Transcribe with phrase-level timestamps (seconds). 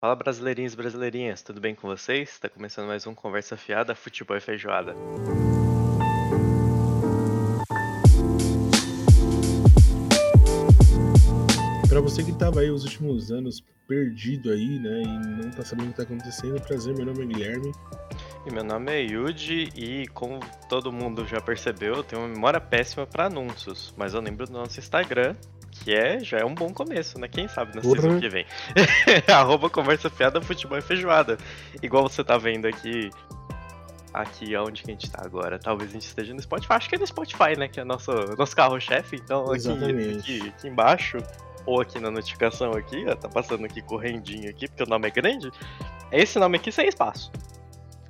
[0.00, 2.30] Fala brasileirinhos e brasileirinhas, tudo bem com vocês?
[2.30, 4.94] Está começando mais um Conversa Fiada, Futebol e Feijoada.
[11.86, 15.88] Para você que tava aí os últimos anos perdido aí, né, e não tá sabendo
[15.88, 17.70] o que tá acontecendo, prazer, meu nome é Guilherme.
[18.46, 20.40] E meu nome é Yuji e como
[20.70, 24.52] todo mundo já percebeu, eu tenho uma memória péssima para anúncios, mas eu lembro do
[24.54, 25.36] nosso Instagram,
[25.84, 27.26] que é, já é um bom começo, né?
[27.28, 28.46] Quem sabe na season que vem.
[29.32, 31.38] Arroba Conversa Fiada, Futebol e Feijoada.
[31.82, 33.10] Igual você tá vendo aqui,
[34.12, 35.58] aqui onde que a gente tá agora.
[35.58, 37.66] Talvez a gente esteja no Spotify, acho que é no Spotify, né?
[37.68, 39.70] Que é nosso, nosso carro-chefe, então aqui,
[40.18, 41.18] aqui, aqui embaixo,
[41.64, 45.10] ou aqui na notificação aqui, ó, tá passando aqui correndinho aqui, porque o nome é
[45.10, 45.50] grande.
[46.10, 47.30] É esse nome aqui sem espaço.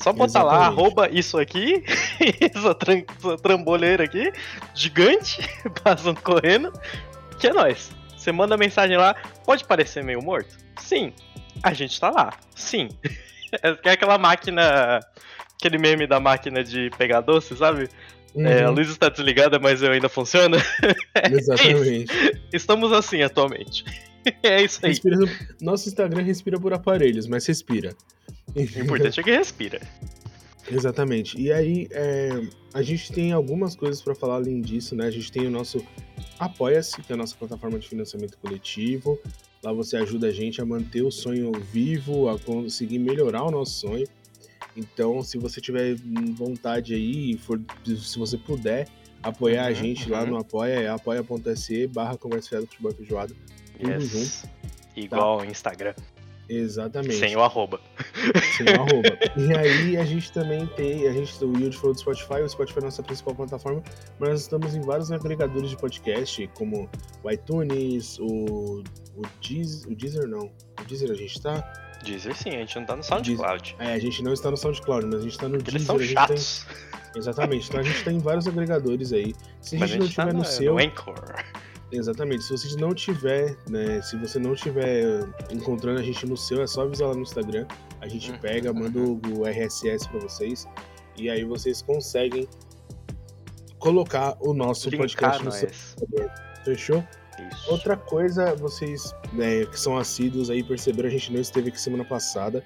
[0.02, 0.80] Só botar lá, Exatamente.
[0.80, 1.84] arroba isso aqui,
[2.40, 4.32] essa, tran essa tramboleira aqui,
[4.74, 5.46] gigante,
[5.84, 6.72] passando correndo,
[7.40, 7.90] que é nóis.
[8.16, 9.14] Você manda mensagem lá,
[9.46, 10.56] pode parecer meio morto?
[10.80, 11.12] Sim.
[11.62, 12.32] A gente tá lá.
[12.54, 12.88] Sim.
[13.84, 15.00] É aquela máquina.
[15.58, 17.88] Aquele meme da máquina de pegar doce, sabe?
[18.36, 20.56] É, a Uhum, luz está desligada, mas eu ainda funciona.
[21.28, 22.12] Exatamente.
[22.52, 23.84] Estamos assim atualmente.
[24.44, 24.92] É isso aí.
[24.92, 25.16] Respira-
[25.62, 27.92] Nosso Instagram respira por aparelhos, mas respira.
[28.54, 29.80] O importante é que respira.
[30.70, 31.40] Exatamente.
[31.40, 32.30] E aí, é,
[32.72, 35.06] a gente tem algumas coisas para falar além disso, né?
[35.06, 35.84] A gente tem o nosso
[36.38, 39.18] Apoia-se, que é a nossa plataforma de financiamento coletivo.
[39.62, 43.72] Lá você ajuda a gente a manter o sonho vivo, a conseguir melhorar o nosso
[43.80, 44.06] sonho.
[44.74, 45.96] Então, se você tiver
[46.34, 48.88] vontade aí, for, se você puder
[49.22, 50.30] apoiar a Uhum, gente lá uhum.
[50.30, 53.34] no Apoia, é apoia.se barra conversa fiada futebol feijoada.
[53.78, 54.44] Tudo Yes.
[54.96, 55.94] Igual o Instagram.
[56.50, 57.14] Exatamente.
[57.14, 57.80] Sem o arroba.
[58.56, 59.18] Sem o arroba.
[59.36, 62.78] E aí a gente também tem, a gente, o Yudi falou do Spotify, o Spotify
[62.78, 63.82] é a nossa principal plataforma,
[64.18, 66.90] mas nós estamos em vários agregadores de podcast, como
[67.22, 68.82] o iTunes, o,
[69.16, 70.50] o, Deezer, o Deezer não,
[70.80, 71.72] o Deezer a gente tá,
[72.04, 73.76] Deezer sim, a gente não tá no SoundCloud.
[73.78, 75.96] é, a gente não está no SoundCloud, mas a gente tá no Eles Deezer, são
[75.96, 76.66] a gente chatos.
[77.12, 80.08] tem, exatamente, então a gente tá em vários agregadores aí, se a Mas gente não
[80.08, 81.14] tá tiver no, seu, no Anchor.
[81.92, 82.44] Exatamente.
[82.44, 84.00] Se você não tiver, né?
[84.02, 85.20] Se você não tiver
[85.50, 87.66] encontrando a gente no seu, é só avisar lá no Instagram.
[88.00, 90.66] A gente Uhum, pega, manda o, RSS pra vocês.
[91.16, 92.46] E aí vocês conseguem
[93.78, 95.68] colocar o nosso Linkar podcast no seu.
[96.64, 97.04] Fechou?
[97.52, 97.70] Isso.
[97.70, 102.04] Outra coisa, vocês né, que são assíduos aí perceberam, a gente não esteve aqui semana
[102.04, 102.62] passada.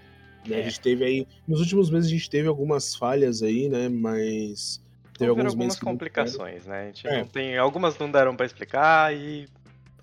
[0.46, 0.62] né, A É.
[0.64, 1.26] gente teve aí.
[1.48, 3.88] Nos últimos meses a gente teve algumas falhas aí, né?
[3.88, 4.82] Mas.
[5.16, 6.82] Teve alguns algumas complicações, né?
[6.82, 7.18] A gente É.
[7.18, 9.48] não tem, algumas não deram pra explicar e E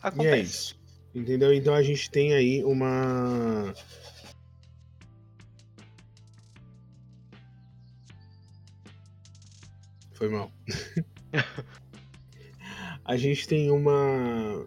[0.01, 0.35] acontece.
[0.35, 0.81] é isso.
[1.13, 1.53] Entendeu?
[1.53, 3.73] Então a gente tem aí uma.
[10.13, 10.51] Foi mal.
[13.05, 14.65] a gente tem uma.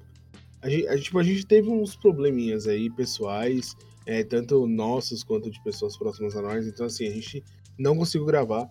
[0.61, 5.51] A gente, a, tipo, a gente teve uns probleminhas aí pessoais, é, tanto nossos quanto
[5.51, 6.67] de pessoas próximas a nós.
[6.67, 7.45] Então, assim, a gente
[7.79, 8.69] não conseguiu gravar.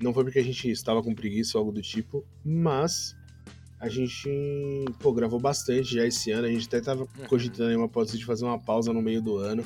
[0.00, 3.16] Não foi porque a gente estava com preguiça ou algo do tipo, mas
[3.78, 4.28] a gente,
[5.00, 6.46] pô, gravou bastante já esse ano.
[6.46, 9.36] A gente até tava cogitando aí uma hipótese de fazer uma pausa no meio do
[9.36, 9.64] ano,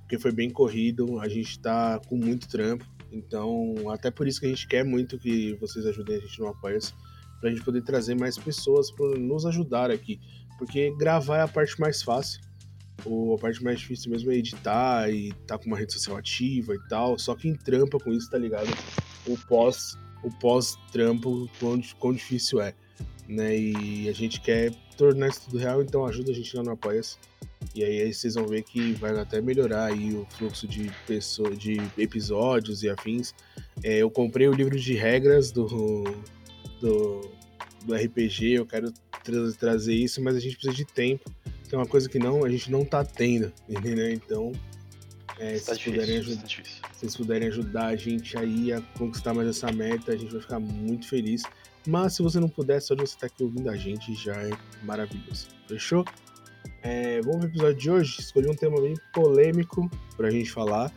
[0.00, 1.20] porque foi bem corrido.
[1.20, 2.84] A gente tá com muito trampo.
[3.10, 6.48] Então, até por isso que a gente quer muito que vocês ajudem a gente no
[6.48, 6.92] Apoia-se,
[7.40, 10.20] pra gente poder trazer mais pessoas para nos ajudar aqui.
[10.58, 12.40] Porque gravar é a parte mais fácil.
[13.04, 16.74] Ou a parte mais difícil mesmo é editar e tá com uma rede social ativa
[16.74, 17.18] e tal.
[17.18, 18.68] Só quem trampa com isso, tá ligado?
[19.28, 22.74] O pós, o pós-trampo, quão, quão difícil é.
[23.28, 23.56] Né?
[23.56, 27.16] E a gente quer tornar isso tudo real, então ajuda a gente lá no Apoia-se.
[27.74, 31.76] E aí, vocês vão ver que vai até melhorar aí o fluxo de, pessoa, de
[31.96, 33.34] episódios e afins.
[33.82, 35.66] É, eu comprei o livro de regras do,
[36.80, 37.30] do,
[37.84, 38.90] do RPG, eu quero
[39.22, 41.30] tra- trazer isso, mas a gente precisa de tempo,
[41.68, 44.10] que é uma coisa que não, a gente não tá tendo, entendeu?
[44.10, 44.52] Então,
[45.38, 48.72] é, se Tá vocês puderem difícil, ajudar tá se vocês puderem ajudar a gente aí
[48.72, 51.42] a conquistar mais essa meta, a gente vai ficar muito feliz.
[51.86, 54.50] Mas se você não puder, só de você estar aqui ouvindo a gente já é
[54.82, 55.48] maravilhoso.
[55.66, 56.04] Fechou?
[56.82, 58.20] É, vamos pro episódio de hoje.
[58.20, 60.92] Escolhi um tema bem polêmico pra gente falar.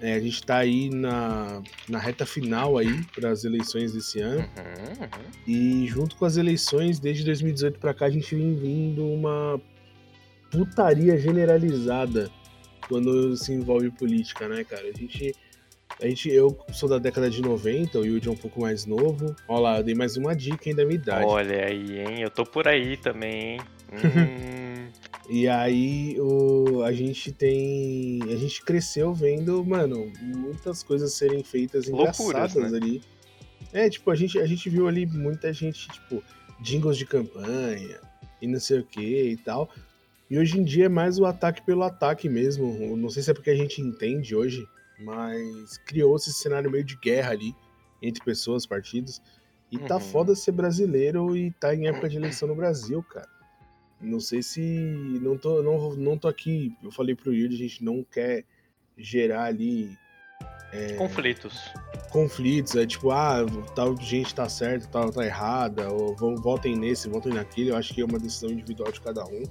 [0.00, 4.40] É, a gente tá aí na, na reta final aí para as eleições desse ano.
[4.40, 5.08] Uhum, uhum.
[5.46, 9.60] E junto com as eleições, desde 2018 pra cá, a gente vem vindo uma
[10.50, 12.30] putaria generalizada
[12.88, 14.88] quando se envolve política, né, cara?
[14.88, 15.34] A gente.
[16.00, 19.34] A gente, eu sou da década de 90, o Yudi é um pouco mais novo.
[19.48, 21.24] Olha lá, eu dei mais uma dica hein, da minha idade.
[21.24, 22.20] Olha aí, hein?
[22.20, 23.60] Eu tô por aí também, hein?
[23.90, 24.92] Hum,
[25.30, 28.20] E aí o, a gente tem.
[28.24, 32.20] A gente cresceu vendo, mano, muitas coisas serem feitas Loucuras,
[32.54, 32.78] engraçadas né?
[32.78, 33.02] ali.
[33.72, 36.22] É, tipo, a gente, a gente viu ali muita gente, tipo,
[36.60, 38.00] jingles de campanha
[38.40, 39.68] e não sei o que e tal.
[40.30, 42.96] E hoje em dia é mais o ataque pelo ataque mesmo.
[42.96, 44.66] Não sei se é porque a gente entende hoje,
[44.98, 47.54] mas criou-se esse cenário meio de guerra ali
[48.02, 49.22] entre pessoas, partidos.
[49.70, 50.00] E tá uhum.
[50.00, 53.28] foda ser brasileiro e tá em época de eleição no Brasil, cara.
[54.00, 54.60] Não sei se.
[55.20, 56.74] Não tô, não, não tô aqui.
[56.82, 58.44] Eu falei pro Yuri, a gente não quer
[58.96, 59.96] gerar ali.
[60.72, 61.72] É, conflitos.
[62.10, 63.44] Conflitos, é tipo, ah,
[63.74, 67.70] tal gente tá certa, tal tá errada, ou vão, votem nesse, votem naquele.
[67.70, 69.42] Eu acho que é uma decisão individual de cada um.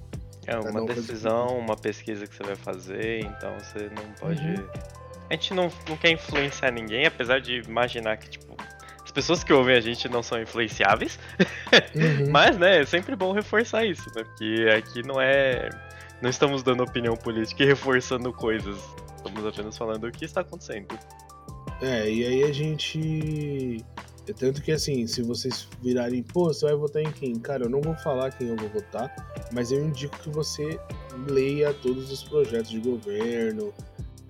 [0.48, 4.40] É uma um decisão, uma pesquisa que você vai fazer, então você não pode.
[4.40, 4.68] Uhum.
[5.28, 8.56] A gente não, não quer influenciar ninguém, apesar de imaginar que, tipo,
[9.04, 11.18] as pessoas que ouvem a gente não são influenciáveis.
[11.94, 12.30] Uhum.
[12.32, 14.24] Mas, né, é sempre bom reforçar isso, né?
[14.24, 15.68] Porque aqui não é.
[16.22, 18.78] Não estamos dando opinião política e reforçando coisas.
[19.16, 20.98] Estamos apenas falando o que está acontecendo.
[21.82, 23.84] É, e aí a gente.
[24.28, 27.38] É tanto que assim, se vocês virarem, pô, você vai votar em quem?
[27.38, 29.14] Cara, eu não vou falar quem eu vou votar,
[29.52, 30.78] mas eu indico que você
[31.28, 33.72] leia todos os projetos de governo,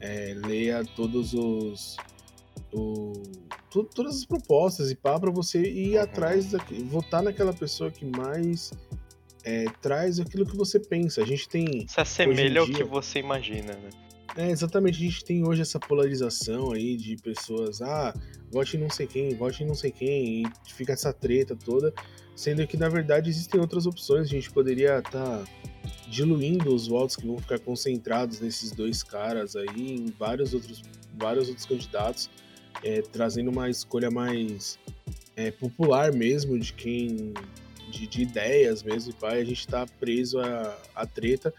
[0.00, 1.96] é, leia todos os.
[2.72, 3.12] O,
[3.70, 6.02] tu, todas as propostas e pá, pra você ir uhum.
[6.02, 8.70] atrás, daqui, votar naquela pessoa que mais
[9.42, 11.22] é, traz aquilo que você pensa.
[11.22, 11.86] A gente tem.
[11.88, 13.90] Se assemelha ao que você imagina, né?
[14.36, 18.14] É, exatamente, a gente tem hoje essa polarização aí de pessoas, ah,
[18.50, 21.92] vote em não sei quem, vote em não sei quem, e fica essa treta toda,
[22.36, 25.44] sendo que na verdade existem outras opções, a gente poderia estar tá
[26.08, 30.82] diluindo os votos que vão ficar concentrados nesses dois caras aí, em vários outros,
[31.14, 32.30] vários outros candidatos,
[32.84, 34.78] é, trazendo uma escolha mais
[35.34, 37.32] é, popular mesmo de quem.
[37.90, 40.38] De, de ideias mesmo, e pai, a gente tá preso
[40.94, 41.54] a treta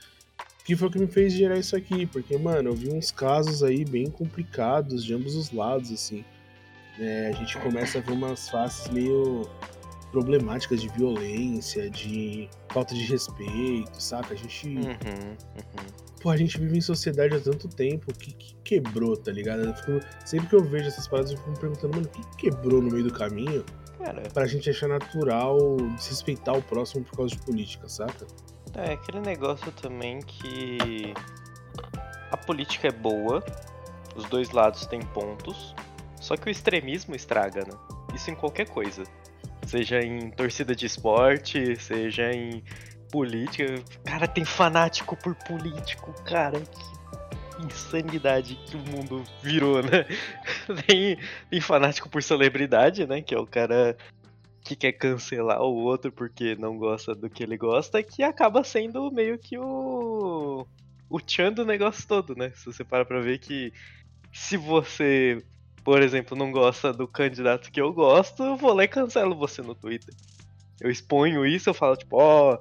[0.69, 3.63] que foi o que me fez gerar isso aqui, porque, mano, eu vi uns casos
[3.63, 6.24] aí bem complicados de ambos os lados, assim.
[7.00, 9.50] É, a gente começa a ver umas faces meio
[10.12, 14.36] problemáticas de violência, de falta de respeito, saca?
[14.36, 14.68] A gente.
[14.68, 15.36] Uhum, uhum.
[16.21, 19.74] Pô, a gente vive em sociedade há tanto tempo que, que quebrou, tá ligado?
[19.74, 22.80] Fico, sempre que eu vejo essas paradas, eu fico me perguntando, mano, o que quebrou
[22.80, 23.66] no meio do caminho
[23.98, 24.21] Cara.
[24.31, 28.27] pra gente achar natural desrespeitar o próximo por causa de política, saca?
[28.75, 31.13] É, aquele negócio também que
[32.31, 33.44] a política é boa,
[34.16, 35.75] os dois lados têm pontos,
[36.19, 37.74] só que o extremismo estraga, né?
[38.13, 39.04] Isso em qualquer coisa.
[39.66, 42.63] Seja em torcida de esporte, seja em
[43.12, 43.83] política.
[44.04, 46.60] Cara, tem fanático por político, cara.
[46.60, 50.06] Que insanidade que o mundo virou, né?
[50.88, 51.18] Tem,
[51.50, 53.21] tem fanático por celebridade, né?
[53.21, 53.98] Que é o cara
[54.69, 59.12] que quer cancelar o outro porque não gosta do que ele gosta, que acaba sendo
[59.12, 60.68] meio que o.
[61.10, 62.51] o tchan do negócio todo, né?
[62.56, 63.74] Se você para pra ver que
[64.31, 65.44] se você,
[65.83, 69.63] por exemplo, não gosta do candidato que eu gosto, eu vou lá e cancelo você
[69.63, 70.13] no Twitter.
[70.80, 72.60] Eu exponho isso, eu falo tipo, ó, oh,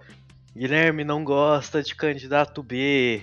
[0.56, 3.22] Guilherme não gosta de candidato B.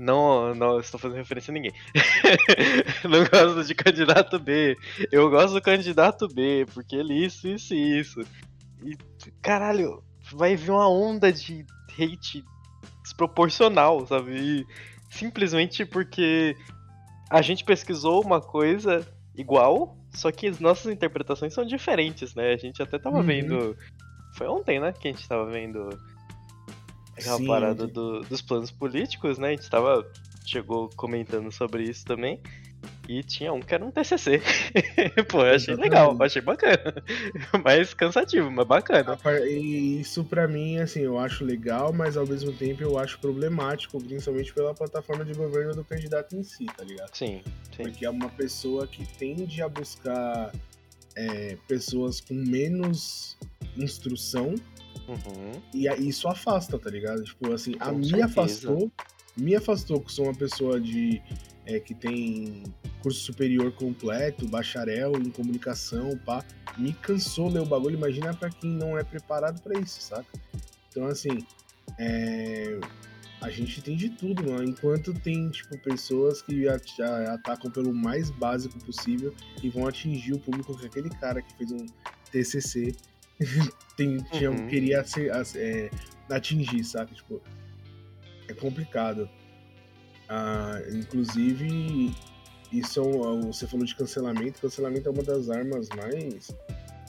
[0.00, 1.74] Não, não estou fazendo referência a ninguém.
[3.04, 4.74] não gosto de candidato B.
[5.12, 8.20] Eu gosto do candidato B, porque ele isso, isso e isso.
[8.82, 8.96] E,
[9.42, 10.02] caralho,
[10.32, 11.66] vai vir uma onda de
[11.98, 12.42] hate
[13.02, 14.36] desproporcional, sabe?
[14.36, 14.66] E
[15.10, 16.56] simplesmente porque
[17.28, 19.06] a gente pesquisou uma coisa
[19.36, 22.54] igual, só que as nossas interpretações são diferentes, né?
[22.54, 23.22] A gente até tava uhum.
[23.22, 23.76] vendo.
[24.34, 24.94] Foi ontem, né?
[24.94, 25.90] Que a gente tava vendo
[27.20, 29.48] aquela Sim, parada do, dos planos políticos, né?
[29.48, 30.06] A gente tava.
[30.44, 32.40] Chegou comentando sobre isso também.
[33.08, 34.40] E tinha um que era um TCC.
[35.28, 36.94] Pô, eu achei legal, achei bacana.
[37.64, 39.18] mais cansativo, mas bacana.
[39.44, 44.00] E isso para mim, assim, eu acho legal, mas ao mesmo tempo eu acho problemático,
[44.02, 47.10] principalmente pela plataforma de governo do candidato em si, tá ligado?
[47.12, 47.42] Sim,
[47.76, 47.82] sim.
[47.82, 50.52] Porque é uma pessoa que tende a buscar
[51.16, 53.36] é, pessoas com menos
[53.76, 54.54] instrução
[55.08, 55.60] Uhum.
[55.74, 57.22] E isso afasta, tá ligado?
[57.22, 58.92] Tipo, assim, Com a me afastou.
[59.36, 61.20] Me afastou que sou uma pessoa de.
[61.66, 62.64] É, que tem
[63.02, 66.44] curso superior completo, bacharel em comunicação, pá.
[66.76, 67.96] Me cansou ler o bagulho.
[67.96, 70.38] Imagina para quem não é preparado para isso, saca?
[70.90, 71.46] Então, assim.
[71.98, 72.78] É,
[73.40, 74.64] a gente tem de tudo, mano.
[74.64, 80.76] Enquanto tem, tipo, pessoas que atacam pelo mais básico possível e vão atingir o público
[80.76, 81.86] que aquele cara que fez um
[82.30, 82.94] TCC
[83.96, 84.68] tem, tinha, uhum.
[84.68, 85.90] queria ser, é,
[86.28, 87.14] atingir, sabe?
[87.14, 87.40] Tipo,
[88.48, 89.28] é complicado.
[90.28, 92.14] Ah, inclusive,
[92.72, 94.60] isso é você falou de cancelamento.
[94.60, 96.54] Cancelamento é uma das armas mais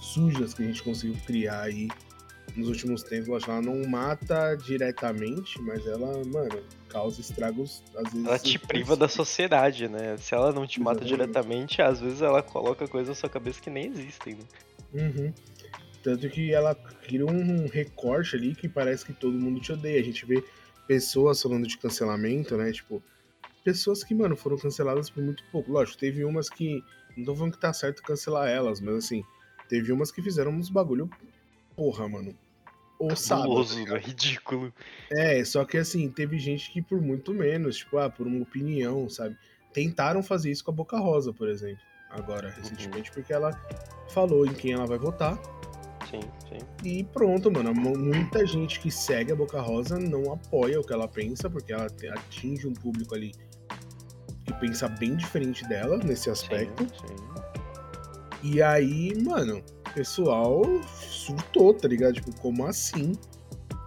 [0.01, 1.87] sujas que a gente conseguiu criar aí
[2.55, 3.43] nos últimos tempos.
[3.47, 8.27] Ela não mata diretamente, mas ela, mano, causa estragos às vezes.
[8.27, 10.17] Ela te priva da sociedade, né?
[10.17, 13.69] Se ela não te mata diretamente, às vezes ela coloca coisas na sua cabeça que
[13.69, 14.35] nem existem.
[14.35, 14.43] Né?
[14.93, 15.33] Uhum.
[16.03, 19.99] Tanto que ela cria um recorte ali que parece que todo mundo te odeia.
[19.99, 20.43] A gente vê
[20.87, 22.71] pessoas falando de cancelamento, né?
[22.71, 23.01] Tipo,
[23.63, 25.71] pessoas que, mano, foram canceladas por muito pouco.
[25.71, 26.83] Lógico, teve umas que.
[27.15, 29.23] Não tô falando que tá certo cancelar elas, mas assim,
[29.67, 31.09] teve umas que fizeram uns bagulho.
[31.75, 32.35] Porra, mano.
[32.99, 33.41] Ossado.
[33.41, 34.73] Cabuloso, tá é ridículo.
[35.11, 39.09] É, só que assim, teve gente que por muito menos, tipo, ah, por uma opinião,
[39.09, 39.35] sabe?
[39.73, 43.51] Tentaram fazer isso com a Boca Rosa, por exemplo, agora, recentemente, porque ela
[44.09, 45.39] falou em quem ela vai votar.
[46.11, 46.59] Sim, sim.
[46.83, 47.73] E pronto, mano.
[47.73, 51.71] mu- Muita gente que segue a Boca Rosa não apoia o que ela pensa, porque
[51.73, 53.31] ela atinge um público ali
[54.45, 56.83] que pensa bem diferente dela nesse aspecto.
[56.83, 57.15] Sim, sim.
[58.43, 60.63] E aí, mano, o pessoal
[60.99, 62.15] surtou, tá ligado?
[62.15, 63.13] Tipo, como assim?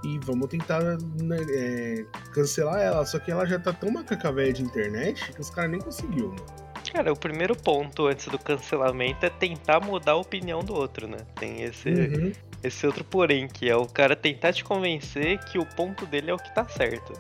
[0.05, 3.05] E vamos tentar né, é, cancelar ela.
[3.05, 6.29] Só que ela já tá tão macaca velha de internet que os caras nem conseguiu,
[6.29, 6.64] mano.
[6.93, 11.19] Cara, o primeiro ponto antes do cancelamento é tentar mudar a opinião do outro, né?
[11.35, 12.33] Tem esse, Uhum.
[12.63, 16.35] esse outro porém, que é o cara tentar te convencer que o ponto dele é
[16.35, 17.13] o que tá certo.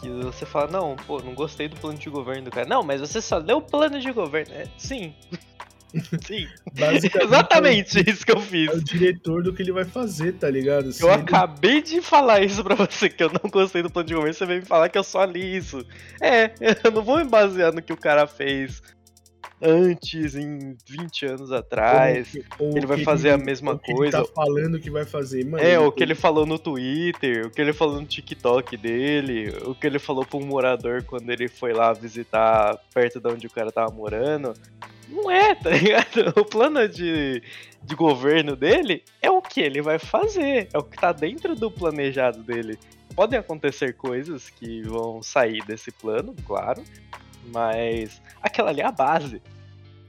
[0.00, 2.68] Que você fala, não, pô, não gostei do plano de governo do cara.
[2.68, 4.54] Não, mas você só leu o plano de governo.
[4.54, 5.14] É, sim.
[6.26, 6.46] Sim.
[6.78, 8.68] Basicamente, Exatamente isso que eu fiz.
[8.70, 10.92] É o diretor do que ele vai fazer, tá ligado?
[10.92, 14.06] Se Eu ele- acabei de falar isso pra você, que eu não gostei do plano
[14.08, 15.84] de governo, você veio me falar que eu só li isso.
[16.20, 16.52] É,
[16.84, 18.82] eu não vou me basear no que o cara fez
[19.62, 22.36] antes, em 20 anos atrás.
[22.58, 24.18] ou ele vai que fazer a mesma que coisa.
[24.18, 25.64] Ele tá falando que vai fazer, mano.
[25.64, 29.74] É, o que ele falou no Twitter, o que ele falou no TikTok dele, o
[29.74, 33.50] que ele falou pra um morador quando ele foi lá visitar perto de onde o
[33.50, 34.52] cara tava morando.
[35.08, 36.32] Não é, tá ligado?
[36.36, 37.42] O plano de,
[37.82, 41.70] de governo dele é o que ele vai fazer, é o que tá dentro do
[41.70, 42.78] planejado dele.
[43.14, 46.82] Podem acontecer coisas que vão sair desse plano, claro,
[47.52, 49.40] mas aquela ali é a base.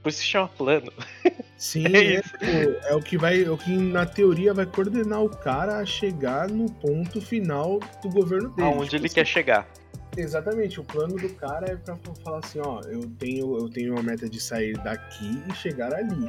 [0.01, 0.91] Por isso se chama plano.
[1.57, 5.29] Sim, É é, é o que vai, é o que na teoria vai coordenar o
[5.29, 8.67] cara a chegar no ponto final do governo dele.
[8.67, 9.67] Aonde Tipo ele assim, quer chegar.
[10.17, 14.01] Exatamente, o plano do cara é pra falar assim, ó, eu tenho, eu tenho uma
[14.01, 16.27] meta de sair daqui e chegar ali.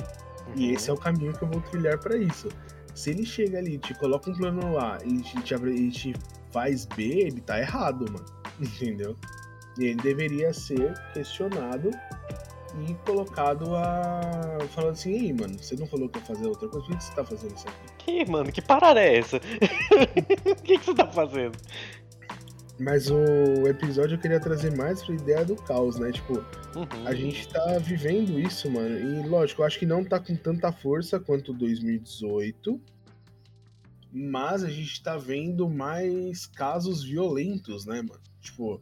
[0.56, 0.74] E Uhum.
[0.74, 2.48] esse é o caminho que eu vou trilhar pra isso.
[2.94, 6.14] Se ele chega ali, te coloca um plano lá e te, e te
[6.50, 8.24] faz B, ele tá errado, mano.
[8.60, 9.16] Entendeu?
[9.78, 11.90] E ele deveria ser questionado
[12.86, 14.58] e colocado a.
[14.74, 17.14] falando assim, ei, mano, você não falou que ia fazer outra coisa, por que você
[17.14, 17.88] tá fazendo isso aqui?
[17.98, 19.40] Que, mano, que parada é essa?
[20.46, 21.56] O que, que você tá fazendo?
[22.80, 26.12] Mas o episódio eu queria trazer mais pra ideia do caos, né?
[26.12, 26.44] Tipo,
[26.76, 27.06] Uhum.
[27.06, 28.96] A gente tá vivendo isso, mano.
[28.96, 32.80] E lógico, eu acho que não tá com tanta força quanto 2018.
[34.12, 38.20] Mas a gente tá vendo mais casos violentos, né, mano?
[38.40, 38.80] Tipo,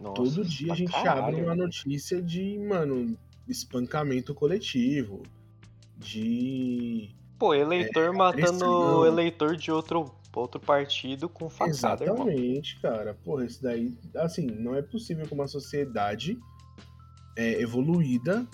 [0.00, 1.24] Nossa, todo dia a gente caralho.
[1.24, 3.18] abre uma notícia de, mano,
[3.48, 5.22] espancamento coletivo.
[5.98, 7.10] De.
[7.38, 9.06] Pô, eleitor matando agressão.
[9.06, 12.28] eleitor de outro, outro partido com facada, irmão.
[12.28, 13.14] Exatamente, cara.
[13.14, 13.94] Porra, isso daí.
[14.16, 16.38] Assim, não é possível que uma sociedade
[17.36, 18.46] é, evoluída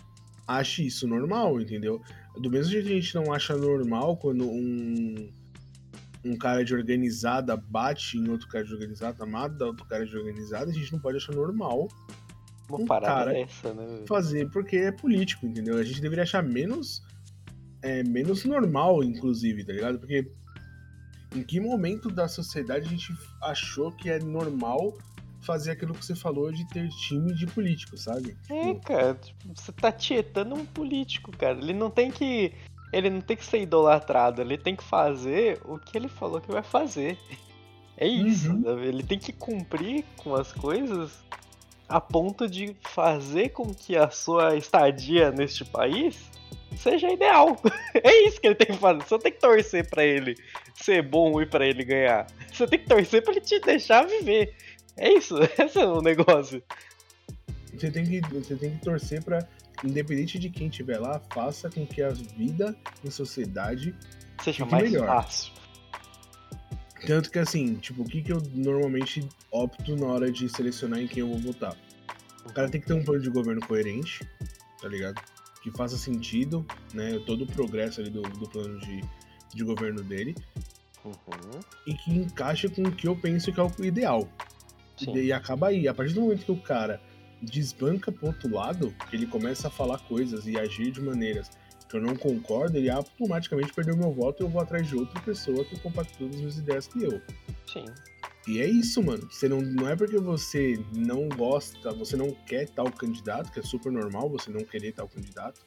[0.47, 2.01] ache isso normal, entendeu?
[2.41, 5.31] Do mesmo jeito que a gente não acha normal quando um,
[6.25, 10.71] um cara de organizada bate em outro cara de organizada, mata outro cara de organizada,
[10.71, 11.89] a gente não pode achar normal
[12.69, 14.05] Uma um parada dessa, né?
[14.07, 15.77] fazer porque é político, entendeu?
[15.77, 17.03] A gente deveria achar menos
[17.83, 19.99] é, menos normal, inclusive, tá ligado?
[19.99, 20.31] Porque
[21.35, 24.95] em que momento da sociedade a gente achou que é normal
[25.41, 28.37] fazer aquilo que você falou de ter time de político, sabe?
[28.51, 31.59] É, cara, tipo, você tá tietando um político, cara.
[31.59, 32.53] Ele não tem que.
[32.93, 36.51] Ele não tem que ser idolatrado, ele tem que fazer o que ele falou que
[36.51, 37.19] vai fazer.
[37.97, 38.63] É isso, Uhum.
[38.63, 38.87] sabe?
[38.87, 41.19] ele tem que cumprir com as coisas
[41.89, 46.31] a ponto de fazer com que a sua estadia neste país
[46.79, 47.61] seja ideal.
[47.95, 49.03] É isso que ele tem que fazer.
[49.03, 50.37] Você tem que torcer pra ele
[50.75, 52.27] ser bom e pra ele ganhar.
[52.53, 54.55] Você tem que torcer pra ele te deixar viver.
[54.97, 56.63] É isso, esse é o negócio.
[57.73, 59.47] você tem que você tem que torcer pra
[59.85, 63.95] independente de quem estiver lá, faça com que a vida em sociedade
[64.43, 65.07] Seja mais melhor.
[65.07, 65.53] fácil.
[67.07, 71.07] Tanto que assim, tipo, o que, que eu normalmente opto na hora de selecionar em
[71.07, 71.77] quem eu vou votar?
[72.45, 74.27] O cara tem que ter um plano de governo coerente,
[74.81, 75.21] tá ligado?
[75.71, 77.21] Que faça sentido, né?
[77.27, 79.03] Todo o progresso ali do, do plano de,
[79.55, 80.35] de governo dele.
[81.05, 81.61] Uhum.
[81.87, 84.29] E que encaixe com o que eu penso que é o ideal.
[84.97, 85.17] Sim.
[85.17, 85.87] E, acaba aí.
[85.87, 87.01] A partir do momento que o cara
[87.41, 91.51] desbanca pro outro lado, que ele começa a falar coisas e agir de maneiras
[91.89, 95.19] que eu não concordo, ele automaticamente perdeu meu voto e eu vou atrás de outra
[95.21, 97.23] pessoa que compactua as mesmas ideias que eu.
[97.67, 97.87] Sim.
[98.49, 99.31] E é isso, mano.
[99.31, 103.63] Você não, não é porque você não gosta, você não quer tal candidato, que é
[103.63, 105.61] super normal você não querer tal candidato,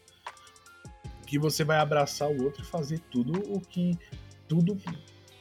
[1.27, 3.95] que você vai abraçar o outro e fazer tudo o que.
[4.47, 4.75] Tudo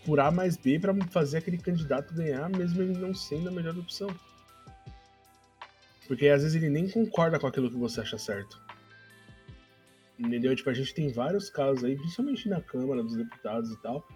[0.04, 3.76] por A mais B para fazer aquele candidato ganhar, mesmo ele não sendo a melhor
[3.76, 4.08] opção.
[6.06, 8.60] Porque às vezes ele nem concorda com aquilo que você acha certo.
[10.18, 10.54] Entendeu?
[10.54, 14.06] Tipo, a gente tem vários casos aí, principalmente na Câmara dos Deputados e tal,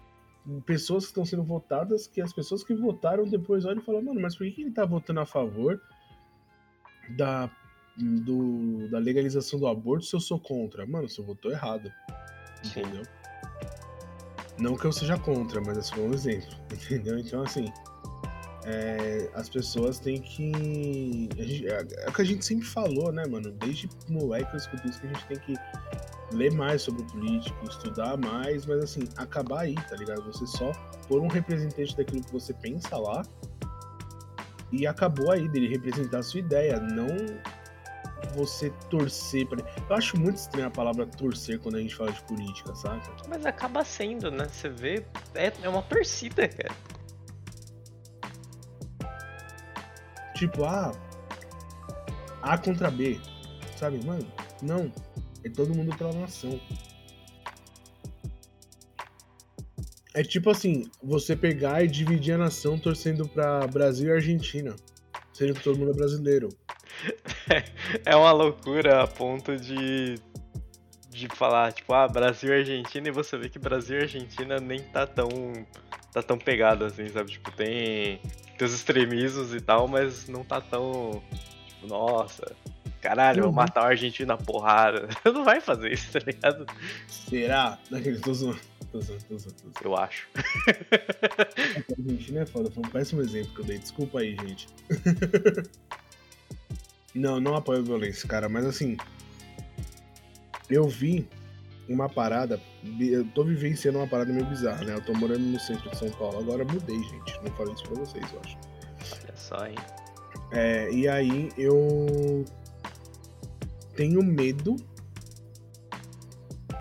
[0.65, 4.21] pessoas que estão sendo votadas que as pessoas que votaram depois olham e falam, mano,
[4.21, 5.81] mas por que ele tá votando a favor
[7.17, 7.49] da,
[7.97, 10.85] do, da legalização do aborto se eu sou contra?
[10.85, 11.91] Mano, você votou errado.
[12.63, 12.81] Sim.
[12.81, 13.03] Entendeu?
[14.57, 16.55] Não que eu seja contra, mas é só um exemplo.
[16.71, 17.19] Entendeu?
[17.19, 17.65] Então, assim,
[18.65, 21.29] é, as pessoas têm que.
[21.37, 23.51] Gente, é, é, o que a gente sempre falou, né, mano?
[23.51, 25.53] Desde moleque eu escuto isso que a gente tem que
[26.31, 30.23] ler mais sobre o político, estudar mais, mas assim, acabar aí, tá ligado?
[30.23, 30.71] Você só
[31.07, 33.23] pôr um representante daquilo que você pensa lá
[34.71, 37.07] e acabou aí dele representar a sua ideia, não
[38.35, 39.61] você torcer para.
[39.89, 43.01] Eu acho muito estranha a palavra torcer quando a gente fala de política, sabe?
[43.27, 44.47] Mas acaba sendo, né?
[44.47, 46.75] Você vê, é, é uma torcida, cara.
[50.33, 50.91] Tipo, ah,
[52.41, 53.19] A contra B,
[53.77, 54.03] sabe?
[54.05, 54.27] Mano,
[54.61, 54.91] não.
[55.45, 56.59] É todo mundo pela nação.
[60.15, 64.75] É tipo assim, você pegar e dividir a nação torcendo pra Brasil e Argentina.
[65.31, 66.49] Sendo que todo mundo é brasileiro.
[68.03, 70.15] É uma loucura a ponto de.
[71.09, 74.79] de falar, tipo, ah, Brasil e Argentina, e você vê que Brasil e Argentina nem
[74.79, 75.29] tá tão.
[76.11, 77.31] tá tão pegado assim, sabe?
[77.31, 78.19] Tipo, tem.
[78.57, 81.21] tem os extremismos e tal, mas não tá tão.
[81.67, 82.55] Tipo, nossa,
[83.05, 83.55] caralho, vou Uhum.
[83.55, 85.07] matar o argentino na porrada.
[85.25, 86.65] Não vai fazer isso, tá ligado?
[87.07, 87.77] Será?
[88.23, 88.59] Tô zoando.
[88.91, 89.55] Tô zoando, tô zoando.
[89.83, 90.27] Eu acho.
[90.35, 93.77] A Argentina é foda, foi um péssimo exemplo que eu dei.
[93.77, 94.67] Desculpa aí, gente.
[97.13, 98.97] não, não apoio a violência, cara, mas assim.
[100.69, 101.27] Eu vi
[101.87, 102.59] uma parada.
[102.99, 104.95] Eu tô vivenciando uma parada meio bizarra, né?
[104.95, 106.39] Eu tô morando no centro de São Paulo.
[106.39, 107.39] Agora mudei, gente.
[107.43, 108.57] Não falei isso pra vocês, eu acho.
[109.23, 109.75] Olha só, hein?
[110.51, 112.45] É, e aí eu
[113.95, 114.75] tenho medo.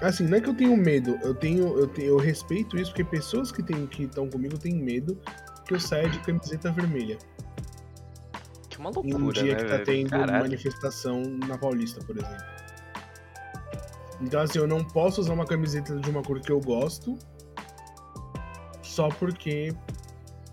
[0.02, 3.04] Assim, não é que eu tenho medo, eu tenho, eu, tenho, eu respeito isso porque
[3.04, 5.18] pessoas que tem, que estão comigo têm medo
[5.66, 7.16] que eu saia de camiseta vermelha.
[8.68, 9.84] Que uma Em loucura, um dia né, que tá velho?
[9.84, 10.42] tendo Caralho.
[10.42, 12.44] manifestação na Paulista, por exemplo.
[14.20, 17.16] Então assim, eu não posso usar uma camiseta de uma cor que eu gosto
[18.82, 19.72] só porque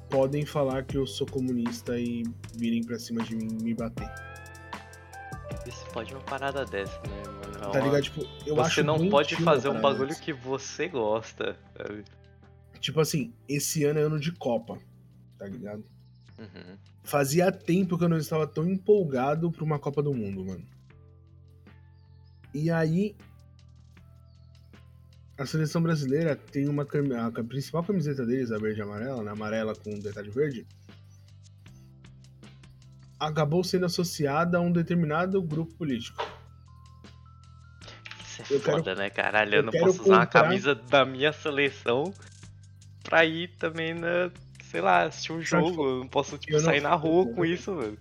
[0.10, 2.24] podem falar que eu sou comunista e
[2.56, 4.10] virem pra cima de mim e me bater.
[5.68, 7.56] Isso pode uma parada dessa, né, mano?
[7.58, 8.02] É Tá uma- ligado?
[8.04, 10.22] Tipo, eu você acho não doentio pode fazer um bagulho dessa.
[10.22, 12.04] que você gosta, sabe?
[12.80, 14.80] Tipo assim, esse ano é ano de Copa,
[15.38, 15.84] tá ligado?
[16.40, 16.78] Uhum.
[17.04, 20.66] Fazia tempo que eu não estava tão empolgado pra uma Copa do Mundo, mano.
[22.54, 23.16] E aí.
[25.38, 29.32] A seleção brasileira tem uma a principal camiseta deles, a verde e amarela, né?
[29.32, 30.68] Amarela com detalhe verde.
[33.22, 36.26] Acabou sendo associada a um determinado grupo político.
[38.26, 39.54] Isso é Eu quero- foda, né, caralho?
[39.54, 42.14] Eu, eu não quero posso usar uma comprar- camisa da minha seleção
[43.04, 44.32] pra ir também na.
[44.64, 45.84] Sei lá, assistir um jogo.
[45.88, 47.98] Eu não posso, tipo, não- sair na rua com isso, velho.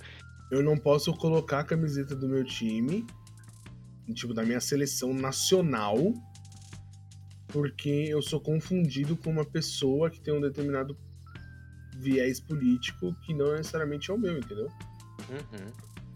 [0.51, 3.05] Eu não posso colocar a camiseta do meu time,
[4.15, 5.97] tipo, da minha seleção nacional,
[7.49, 10.97] porque eu sou confundido com uma pessoa que tem um determinado
[11.97, 14.69] viés político que não necessariamente é o meu, entendeu?
[15.29, 15.73] Uhum.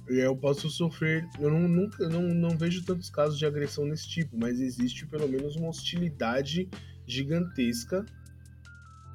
[0.09, 1.27] E aí eu posso sofrer.
[1.41, 5.29] Eu não, nunca, não, não vejo tantos casos de agressão nesse tipo, mas existe pelo
[5.29, 6.69] menos uma hostilidade
[7.07, 8.05] gigantesca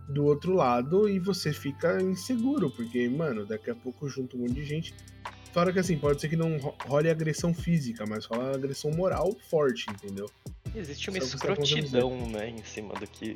[0.09, 4.53] do outro lado e você fica inseguro, porque, mano, daqui a pouco junta um monte
[4.53, 4.93] de gente.
[5.53, 9.35] Fora que assim, pode ser que não ro- role agressão física, mas rola agressão moral
[9.49, 10.29] forte, entendeu?
[10.75, 13.35] Existe uma Só tá a escrotidão, né, em cima do que.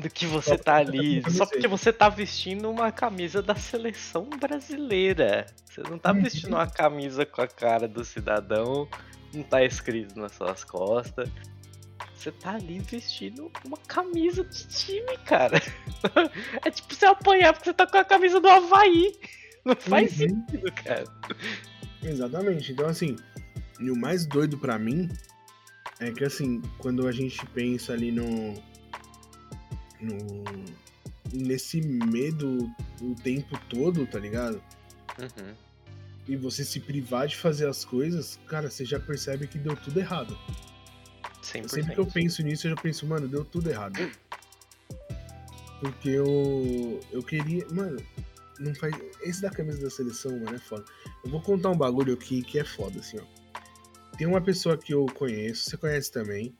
[0.00, 1.22] Do que você tá você tá ali.
[1.30, 5.46] Só porque você tá vestindo uma camisa da seleção brasileira.
[5.66, 6.22] Você não tá Uhum.
[6.22, 8.88] vestindo uma camisa com a cara do cidadão,
[9.34, 11.28] não tá escrito nas suas costas.
[12.14, 15.60] Você tá ali vestindo uma camisa de time, cara.
[16.64, 19.12] É tipo você apanhar porque você tá com a camisa do Havaí.
[19.64, 20.28] Não faz Uhum.
[20.28, 21.04] sentido, cara.
[22.02, 22.72] Exatamente.
[22.72, 23.16] Então, assim,
[23.78, 25.08] e o mais doido pra mim
[25.98, 28.54] é que, assim, quando a gente pensa ali no.
[30.00, 30.44] No
[31.32, 34.62] nesse medo o tempo todo, tá ligado?
[35.18, 35.54] Uhum.
[36.28, 39.98] E você se privar de fazer as coisas, cara, você já percebe que deu tudo
[39.98, 40.36] errado.
[41.42, 41.68] 100%.
[41.68, 43.98] Sempre que eu penso nisso, eu já penso, mano, deu tudo errado.
[45.80, 47.00] Porque eu.
[47.10, 47.66] Eu queria.
[47.72, 48.00] Mano,
[48.58, 48.94] não faz.
[49.22, 50.84] Esse da camisa da seleção, mano, é foda.
[51.24, 53.24] Eu vou contar um bagulho aqui que é foda, assim, ó.
[54.16, 56.54] Tem uma pessoa que eu conheço, você conhece também,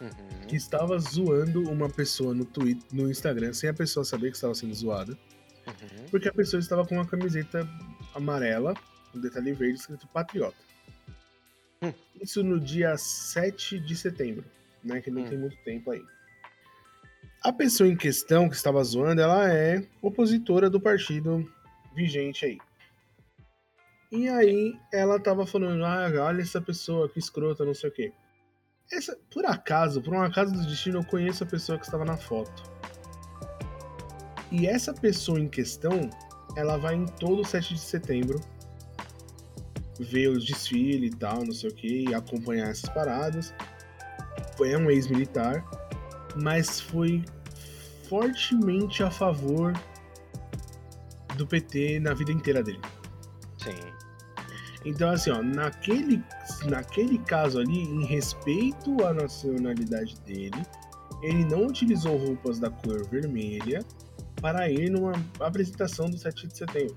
[0.00, 0.46] uhum.
[0.48, 4.54] que estava zoando uma pessoa no Twitter, no Instagram, sem a pessoa saber que estava
[4.54, 5.12] sendo zoada.
[5.66, 6.06] Uhum.
[6.10, 7.68] Porque a pessoa estava com uma camiseta
[8.14, 8.74] amarela,
[9.14, 10.56] um detalhe verde escrito Patriota.
[11.82, 11.92] Hum.
[12.20, 14.44] Isso no dia 7 de setembro,
[14.82, 15.00] né?
[15.00, 15.28] Que não hum.
[15.28, 16.02] tem muito tempo aí.
[17.42, 21.50] A pessoa em questão que estava zoando, ela é opositora do partido
[21.94, 22.58] vigente aí.
[24.12, 28.12] E aí ela tava falando, ah, olha essa pessoa, que escrota, não sei o quê.
[28.92, 32.16] Essa, por acaso, por um acaso do destino, eu conheço a pessoa que estava na
[32.16, 32.62] foto.
[34.50, 36.10] E essa pessoa em questão,
[36.56, 38.40] ela vai em todo o 7 de setembro
[40.00, 43.54] ver o desfile e tal, não sei o que, acompanhar essas paradas.
[44.62, 45.64] É um ex-militar,
[46.36, 47.24] mas foi
[48.08, 49.72] fortemente a favor
[51.36, 52.80] do PT na vida inteira dele.
[53.56, 53.99] Sim.
[54.84, 56.22] Então, assim, ó, naquele,
[56.64, 60.62] naquele caso ali, em respeito à nacionalidade dele,
[61.22, 63.84] ele não utilizou roupas da cor vermelha
[64.40, 66.96] para ir numa apresentação do 7 de setembro.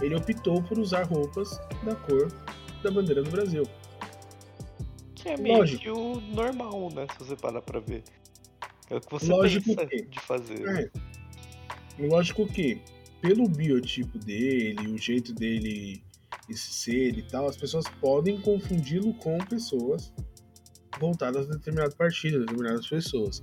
[0.00, 2.32] Ele optou por usar roupas da cor
[2.82, 3.64] da bandeira do Brasil.
[5.16, 5.82] Que é meio Lógico.
[5.82, 7.06] que o normal, né?
[7.12, 8.04] Se você parar pra ver.
[8.88, 10.68] É o que você Lógico pensa que, de fazer.
[10.68, 10.90] É.
[12.06, 12.80] Lógico que,
[13.20, 16.02] pelo biotipo dele, o jeito dele
[16.50, 20.12] ser e tal, as pessoas podem confundi-lo com pessoas
[20.98, 23.42] voltadas a determinado partido, determinadas pessoas.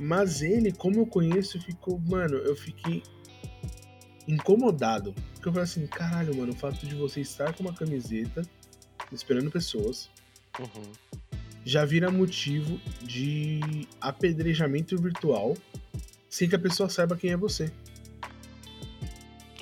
[0.00, 3.02] Mas ele, como eu conheço, ficou, mano, eu fiquei
[4.26, 5.14] incomodado.
[5.34, 8.42] Porque eu falei assim, caralho, mano, o fato de você estar com uma camiseta
[9.12, 10.10] esperando pessoas
[10.58, 10.92] uhum.
[11.64, 15.54] já vira motivo de apedrejamento virtual
[16.28, 17.70] sem que a pessoa saiba quem é você.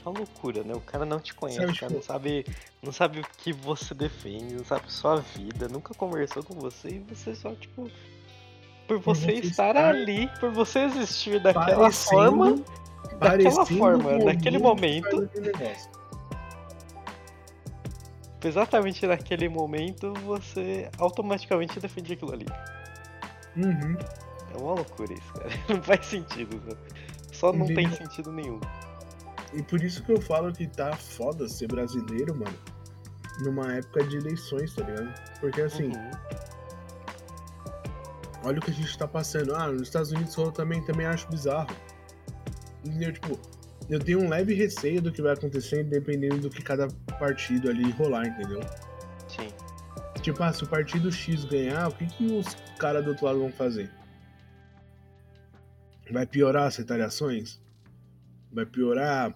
[0.02, 0.74] Que uma loucura, né?
[0.74, 1.92] O cara não te conhece, sabe, tipo...
[1.92, 2.46] não sabe,
[2.82, 6.98] não sabe o que você defende, não sabe sua vida, nunca conversou com você e
[6.98, 7.88] você só, tipo,
[8.88, 12.62] por você, você estar, ali, por você existir daquela forma,
[13.18, 15.30] daquela forma, naquele momento.
[18.44, 22.46] Exatamente naquele momento, você automaticamente defende aquilo ali.
[23.56, 23.96] Uhum.
[24.52, 25.50] É uma loucura isso, cara.
[25.68, 26.60] Não faz sentido.
[26.66, 26.76] Né?
[27.32, 28.60] Só não tem sentido nenhum.
[29.54, 32.58] E por isso que eu falo que tá foda ser brasileiro, mano.
[33.40, 35.12] Numa época de eleições, tá ligado?
[35.40, 35.86] Porque assim.
[35.86, 36.42] Uhum
[38.44, 39.54] olha o que a gente tá passando.
[39.54, 41.74] Ah, nos Estados Unidos rolou também, também acho bizarro.
[42.84, 43.12] Entendeu?
[43.12, 43.40] Tipo,
[43.88, 46.88] eu tenho um leve receio do que vai acontecer dependendo do que cada
[47.18, 48.60] partido ali rolar, entendeu?
[49.28, 49.48] Sim.
[50.20, 53.38] Tipo, ah, se o partido X ganhar, o que, que os caras do outro lado
[53.38, 53.90] vão fazer?
[56.10, 57.60] Vai piorar as retaliações?
[58.52, 59.34] Vai piorar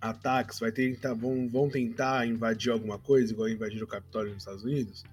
[0.00, 0.58] ataques?
[0.58, 5.04] Vai tentar, vão, vão tentar invadir alguma coisa, igual invadir o Capitólio nos Estados Unidos?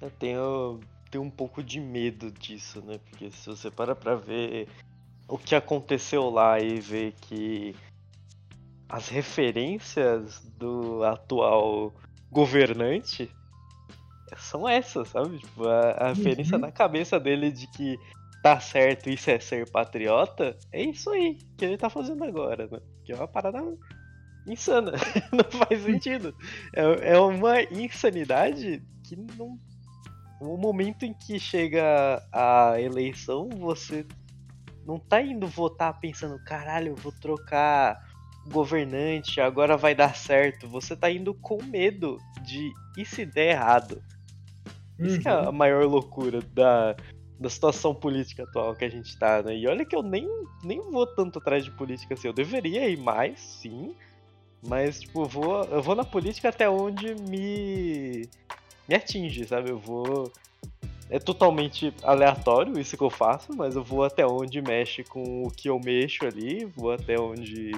[0.00, 2.98] Eu tenho ter um pouco de medo disso, né?
[3.08, 4.68] Porque se você para pra ver
[5.28, 7.74] o que aconteceu lá e ver que
[8.88, 11.92] as referências do atual
[12.30, 13.30] governante
[14.36, 15.38] são essas, sabe?
[15.38, 16.62] Tipo, a, a referência uhum.
[16.62, 17.98] na cabeça dele de que
[18.46, 22.78] tá certo isso é ser patriota, é isso aí que ele tá fazendo agora, né?
[23.04, 23.58] Que é uma parada
[24.46, 24.92] insana.
[25.32, 26.32] não faz sentido.
[26.72, 29.58] É, é uma insanidade que não
[30.40, 34.06] o momento em que chega a eleição, você
[34.86, 37.98] não tá indo votar pensando, caralho, eu vou trocar
[38.52, 40.68] governante, agora vai dar certo.
[40.68, 44.00] Você tá indo com medo de e se der errado.
[45.00, 45.06] Uhum.
[45.06, 45.52] Isso é a uhum.
[45.52, 46.94] maior loucura da,
[47.38, 49.56] da situação política atual que a gente tá, né?
[49.56, 50.28] E olha que eu nem,
[50.64, 52.28] nem vou tanto atrás de política assim.
[52.28, 53.94] Eu deveria ir mais, sim.
[54.66, 58.28] Mas, tipo, eu vou, eu vou na política até onde me
[58.88, 59.70] me atinge, sabe?
[59.70, 60.32] Eu vou.
[61.08, 65.50] É totalmente aleatório isso que eu faço, mas eu vou até onde mexe com o
[65.50, 67.70] que eu mexo ali, vou até onde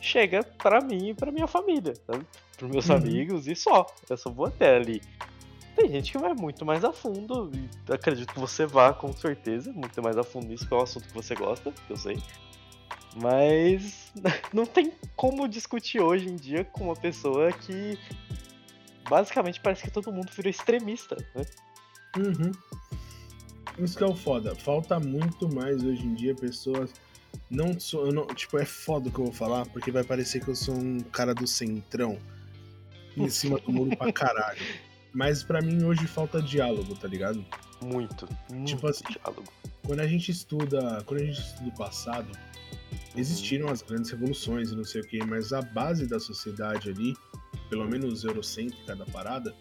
[0.00, 2.24] chega para mim e pra minha família, sabe?
[2.56, 2.96] Pros meus uhum.
[2.96, 3.86] amigos e só.
[4.08, 5.02] Eu só vou até ali.
[5.78, 9.72] Tem gente que vai muito mais a fundo, e acredito que você vá com certeza,
[9.72, 12.20] muito mais a fundo nisso, que é um assunto que você gosta, que eu sei.
[13.14, 14.12] Mas
[14.52, 17.96] não tem como discutir hoje em dia com uma pessoa que
[19.08, 21.44] basicamente parece que todo mundo virou extremista, né?
[22.16, 22.50] Uhum.
[23.78, 24.56] Isso que é o foda.
[24.56, 26.92] Falta muito mais hoje em dia pessoas.
[27.48, 28.10] Não sou.
[28.10, 30.74] Não, tipo, é foda o que eu vou falar, porque vai parecer que eu sou
[30.74, 32.18] um cara do centrão.
[33.16, 34.87] Em cima do muro pra caralho.
[35.12, 37.44] Mas para mim hoje falta diálogo, tá ligado?
[37.82, 38.28] Muito.
[38.50, 39.44] muito tipo assim, diálogo.
[39.84, 41.02] Quando a gente estuda.
[41.04, 42.30] Quando a gente estuda o passado,
[43.16, 47.14] existiram as grandes revoluções e não sei o que, mas a base da sociedade ali
[47.68, 49.54] pelo menos eurocêntrica da parada,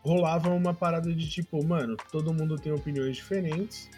[0.00, 3.90] rolava uma parada de tipo, mano, todo mundo tem opiniões diferentes.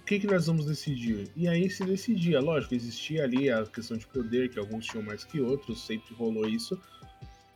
[0.00, 1.30] O que, que nós vamos decidir?
[1.36, 5.22] E aí se decidia, lógico, existia ali a questão de poder, que alguns tinham mais
[5.22, 6.80] que outros, sempre rolou isso.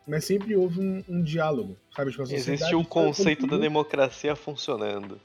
[0.06, 2.10] Mas sempre houve um, um diálogo, sabe?
[2.10, 5.20] Tipo, Existe o conceito da democracia funcionando.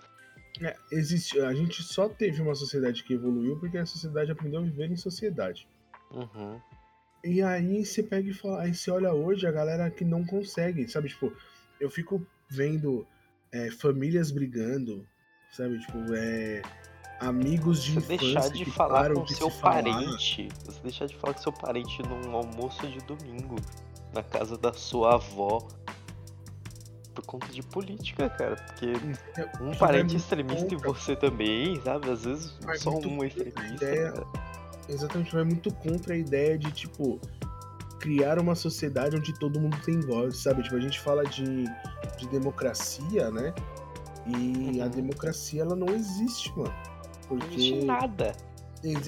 [0.62, 4.64] É, existe, a gente só teve uma sociedade que evoluiu porque a sociedade aprendeu a
[4.64, 5.68] viver em sociedade.
[6.12, 6.60] Uhum.
[7.24, 10.88] E aí você pega e fala, aí você olha hoje a galera que não consegue,
[10.88, 11.10] sabe?
[11.10, 11.32] Tipo,
[11.80, 13.06] eu fico vendo
[13.52, 15.06] é, famílias brigando,
[15.52, 15.80] sabe?
[15.80, 16.62] Tipo, é,
[17.20, 19.84] amigos de você infância deixar de que falar com seu se falar.
[19.84, 20.48] parente.
[20.66, 23.56] Você deixar de falar com seu parente num almoço de domingo.
[24.14, 25.68] Na casa da sua avó.
[27.14, 28.56] Por conta de política, cara.
[28.56, 28.94] Porque
[29.62, 32.10] um Isso parente extremista e contra- você também, sabe?
[32.12, 33.64] Às vezes Vai só um a extremista.
[33.66, 34.12] ideia.
[34.12, 34.28] cara.
[34.90, 37.20] Exatamente, vai muito contra a ideia de, tipo,
[38.00, 40.64] criar uma sociedade onde todo mundo tem voz, sabe?
[40.64, 41.66] Tipo, a gente fala de,
[42.18, 43.54] de democracia, né?
[44.28, 44.90] E a Uhum.
[44.92, 46.74] democracia, ela não existe, mano.
[47.30, 48.32] Não existe Porque nada.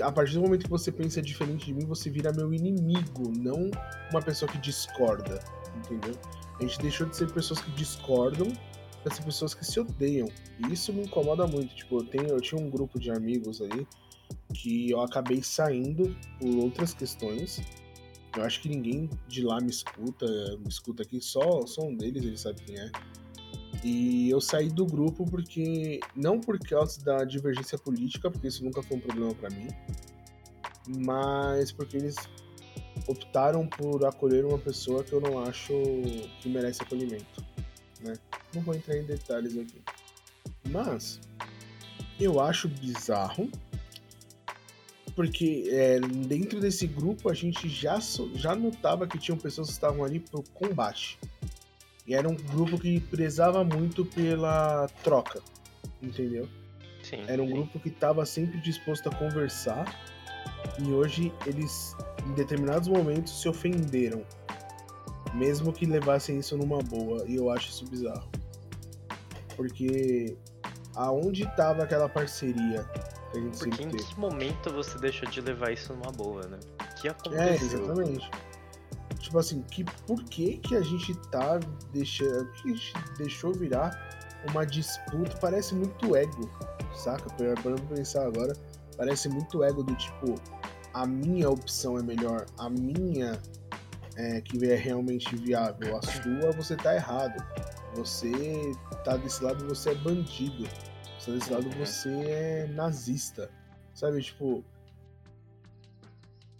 [0.03, 3.69] A partir do momento que você pensa diferente de mim, você vira meu inimigo, não
[4.11, 5.39] uma pessoa que discorda,
[5.77, 6.15] entendeu?
[6.59, 8.51] A gente deixou de ser pessoas que discordam
[9.03, 10.27] pra ser pessoas que se odeiam.
[10.59, 11.73] E isso me incomoda muito.
[11.75, 13.87] Tipo, eu, tenho, eu tinha um grupo de amigos aí
[14.53, 17.61] que eu acabei saindo por outras questões.
[18.35, 20.25] Eu acho que ninguém de lá me escuta,
[20.57, 22.91] me escuta aqui, só, só um deles, ele sabe quem é.
[23.83, 25.99] E eu saí do grupo porque.
[26.15, 29.67] Não por causa da divergência política, porque isso nunca foi um problema pra mim.
[30.87, 32.15] Mas porque eles
[33.07, 35.73] optaram por acolher uma pessoa que eu não acho
[36.41, 37.43] que merece acolhimento.
[38.01, 38.13] Né?
[38.53, 39.81] Não vou entrar em detalhes aqui.
[40.69, 41.19] Mas
[42.19, 43.49] eu acho bizarro.
[45.15, 47.99] Porque é, dentro desse grupo a gente já,
[48.35, 51.19] já notava que tinham pessoas que estavam ali pro combate.
[52.09, 55.39] E era um grupo que prezava muito pela troca,
[56.01, 56.49] entendeu?
[57.03, 57.23] Sim.
[57.27, 57.53] Era um sim.
[57.53, 59.85] grupo que estava sempre disposto a conversar.
[60.79, 61.95] E hoje eles,
[62.25, 64.23] em determinados momentos, se ofenderam.
[65.35, 67.23] Mesmo que levassem isso numa boa.
[67.27, 68.27] E eu acho isso bizarro.
[69.55, 70.35] Porque
[70.95, 72.83] aonde estava aquela parceria
[73.31, 74.03] que a gente Porque sempre em teve?
[74.05, 76.57] que momento você deixou de levar isso numa boa, né?
[76.81, 77.83] O que É, aconteceu?
[77.83, 78.31] exatamente.
[79.29, 81.59] Tipo assim, que, por que que a gente tá
[81.93, 82.51] deixando.
[82.53, 83.91] Que a gente deixou virar
[84.49, 85.37] uma disputa?
[85.39, 86.49] Parece muito ego,
[86.95, 87.29] saca?
[87.35, 88.53] Pra pensar agora,
[88.97, 90.33] parece muito ego do tipo,
[90.95, 93.39] a minha opção é melhor, a minha
[94.15, 97.37] é que é realmente viável, a sua você tá errado.
[97.93, 98.31] Você
[99.03, 100.67] tá desse lado, você é bandido.
[101.19, 101.85] Você tá desse lado, Uhum.
[101.85, 103.51] você é nazista.
[103.93, 104.65] Sabe, tipo,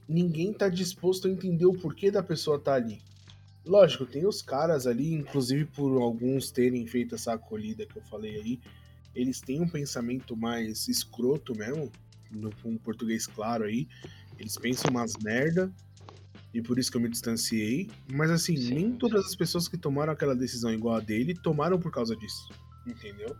[0.10, 3.00] ninguém tá disposto a entender o porquê da pessoa tá ali.
[3.66, 8.36] Lógico, tem os caras ali, inclusive por alguns terem feito essa acolhida que eu falei
[8.36, 8.60] aí,
[9.14, 11.92] eles têm um pensamento mais escroto mesmo,
[12.32, 13.88] no um português claro aí.
[14.40, 15.72] Eles pensam umas merda,
[16.54, 17.90] e por isso que eu me distanciei.
[18.12, 18.98] Mas assim, Sim, nem sim.
[18.98, 22.50] todas as pessoas que tomaram aquela decisão igual a dele tomaram por causa disso.
[22.88, 23.36] Entendeu?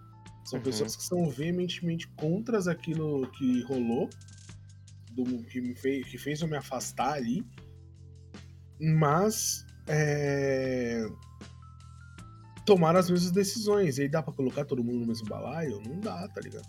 [0.46, 0.64] São Uhum.
[0.66, 4.10] pessoas que são veementemente contras aquilo que rolou,
[5.24, 7.46] do, que, me fez, que fez eu me afastar ali.
[8.80, 11.06] Mas é,
[12.66, 13.98] tomaram as mesmas decisões.
[13.98, 15.82] E aí dá pra colocar todo mundo no mesmo balaio?
[15.86, 16.68] Não dá, tá ligado?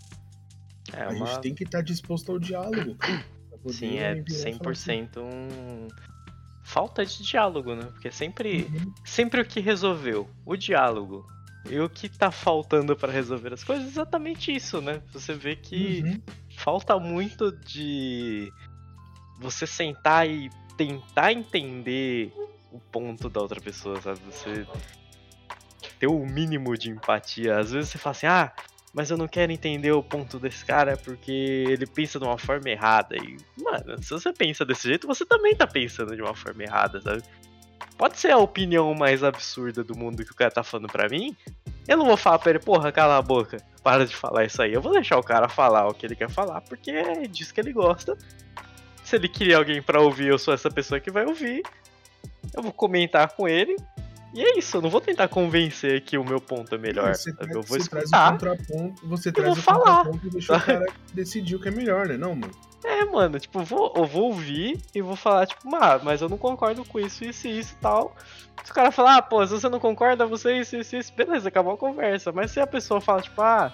[0.93, 1.27] É a uma...
[1.27, 2.95] gente tem que estar disposto ao diálogo.
[2.95, 3.23] cara,
[3.69, 5.87] Sim, é virar e falar assim, 100% um...
[6.63, 7.85] falta de diálogo, né?
[7.85, 11.25] Porque sempre, "Uhum, sempre o que resolveu, o diálogo.
[11.69, 15.01] E o que tá faltando pra resolver as coisas é exatamente isso, né?
[15.13, 16.21] Você vê que uhum,
[16.61, 18.51] falta muito de
[19.39, 22.31] você sentar e tentar entender
[22.71, 24.19] o ponto da outra pessoa, sabe?
[24.31, 24.67] Você
[25.99, 27.57] ter o mínimo de empatia.
[27.57, 28.53] Às vezes você fala assim, ah,
[28.93, 32.69] mas eu não quero entender o ponto desse cara porque ele pensa de uma forma
[32.69, 33.15] errada.
[33.17, 37.01] E, mano, se você pensa desse jeito, você também tá pensando de uma forma errada,
[37.01, 37.23] sabe?
[37.97, 41.35] Pode ser a opinião mais absurda do mundo que o cara tá falando pra mim.
[41.87, 44.73] Eu não vou falar pra ele, porra, cala a boca, para de falar isso aí.
[44.73, 47.59] Eu vou deixar o cara falar o que ele quer falar, porque é disso que
[47.59, 48.17] ele gosta.
[49.03, 51.63] Se ele queria alguém pra ouvir, eu sou essa pessoa que vai ouvir.
[52.55, 53.75] Eu vou comentar com ele.
[54.33, 57.13] E é isso, eu não vou tentar convencer que o meu ponto é melhor.
[57.13, 58.31] Você, traz, eu vou você traz o escutar.
[58.31, 60.05] contraponto, você Eu traz vou o falar.
[60.23, 62.15] e deixa o cara decidir o que é melhor, né?
[62.15, 62.53] Não, mano.
[62.83, 66.27] É, mano, tipo, eu vou, eu vou ouvir e vou falar, tipo, ah, mas eu
[66.29, 68.15] não concordo com isso, isso e isso e tal.
[68.63, 71.47] Se o cara falar, ah, pô, se você não concorda, você isso, isso, isso, beleza,
[71.49, 72.31] acabou a conversa.
[72.31, 73.71] Mas se a pessoa fala, tipo, ah,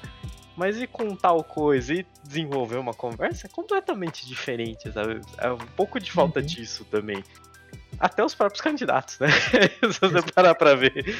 [0.57, 5.21] mas e com tal coisa e desenvolver uma conversa, é completamente diferente, sabe?
[5.37, 6.45] É um pouco de falta Uhum.
[6.45, 7.23] disso também.
[7.99, 9.27] Até os próprios candidatos, né?
[9.91, 11.15] se você parar pra ver.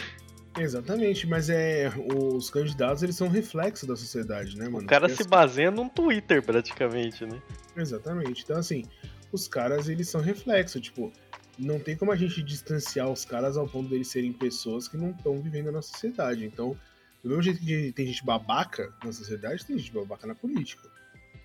[0.59, 4.85] Exatamente, mas é os candidatos eles são reflexo da sociedade, né, mano?
[4.85, 7.41] O cara Porque, se assim, baseia num Twitter, praticamente, né?
[7.75, 8.43] Exatamente.
[8.43, 8.83] Então, assim,
[9.31, 10.79] os caras, eles são reflexo.
[10.79, 11.11] Tipo,
[11.57, 15.11] não tem como a gente distanciar os caras ao ponto deles serem pessoas que não
[15.11, 16.45] estão vivendo na sociedade.
[16.45, 16.77] Então,
[17.23, 20.87] do mesmo jeito que tem gente babaca na sociedade, tem gente babaca na política.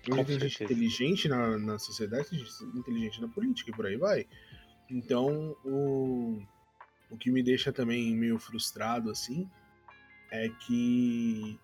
[0.05, 3.71] Do mesmo jeito que tem gente inteligente na, na sociedade, tem gente inteligente na política
[3.71, 4.25] e por aí vai.
[4.89, 6.41] Então, o,
[7.13, 9.47] o que me deixa também meio frustrado, assim,
[10.31, 11.59] é que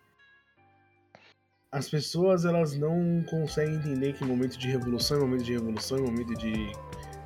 [1.72, 6.02] as pessoas elas não conseguem entender que momento de revolução é momento de revolução, é
[6.02, 6.72] momento de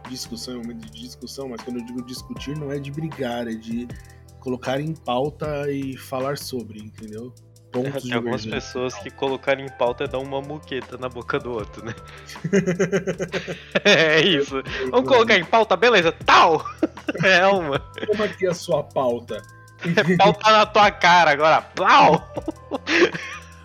[0.09, 3.55] discussão, é momento de discussão, mas quando eu digo discutir não é de brigar, é
[3.55, 3.87] de
[4.39, 7.33] colocar em pauta e falar sobre, entendeu?
[7.73, 11.51] Pontos Tem algumas pessoas que colocaram em pauta e dão uma muqueta na boca do
[11.51, 11.93] outro, né?
[13.83, 14.61] é isso.
[14.91, 16.11] Vamos colocar em pauta, beleza?
[16.11, 16.63] Tal!
[17.23, 17.79] É uma.
[18.07, 19.41] Como aqui a sua pauta?
[20.17, 21.61] Pauta na tua cara agora.
[21.61, 22.23] Plau!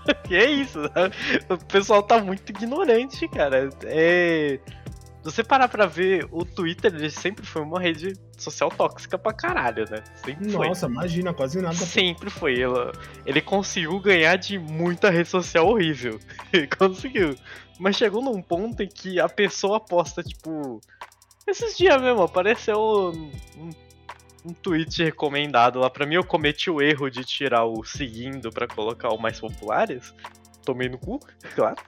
[0.26, 0.80] Que é isso?
[0.80, 1.10] né?
[1.50, 3.68] O pessoal tá muito ignorante, cara.
[3.84, 4.58] É.
[5.22, 9.34] Se você parar pra ver, o Twitter ele sempre foi uma rede social tóxica pra
[9.34, 10.02] caralho, né?
[10.24, 10.68] Sempre foi.
[10.68, 11.74] Nossa, imagina, quase nada.
[11.74, 12.54] Sempre foi.
[12.54, 12.92] Ele,
[13.26, 16.18] ele conseguiu ganhar de muita rede social horrível.
[16.52, 17.36] Ele conseguiu.
[17.78, 20.80] Mas chegou num ponto em que a pessoa posta, tipo.
[21.48, 23.70] Esses dias mesmo, apareceu um, um,
[24.44, 25.88] um tweet recomendado lá.
[25.88, 30.14] Pra mim, eu cometi o erro de tirar o seguindo pra colocar o mais populares.
[30.62, 31.18] Tomei no cu,
[31.56, 31.78] claro.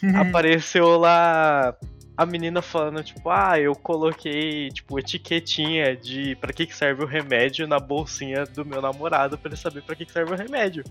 [0.16, 1.76] Apareceu lá
[2.16, 7.06] a menina falando, tipo, ah, eu coloquei, tipo, etiquetinha de pra que, que serve o
[7.06, 10.82] remédio na bolsinha do meu namorado pra ele saber pra que, que serve o remédio.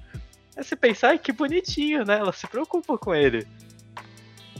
[0.55, 2.19] Aí você pensa, ai, que bonitinho, né?
[2.19, 3.47] Ela se preocupa com ele.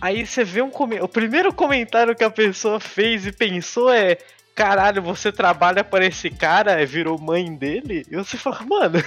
[0.01, 1.05] Aí você vê um comentário.
[1.05, 4.17] O primeiro comentário que a pessoa fez e pensou é.
[4.55, 8.05] Caralho, você trabalha para esse cara, virou mãe dele?
[8.11, 8.99] E você fala, mano,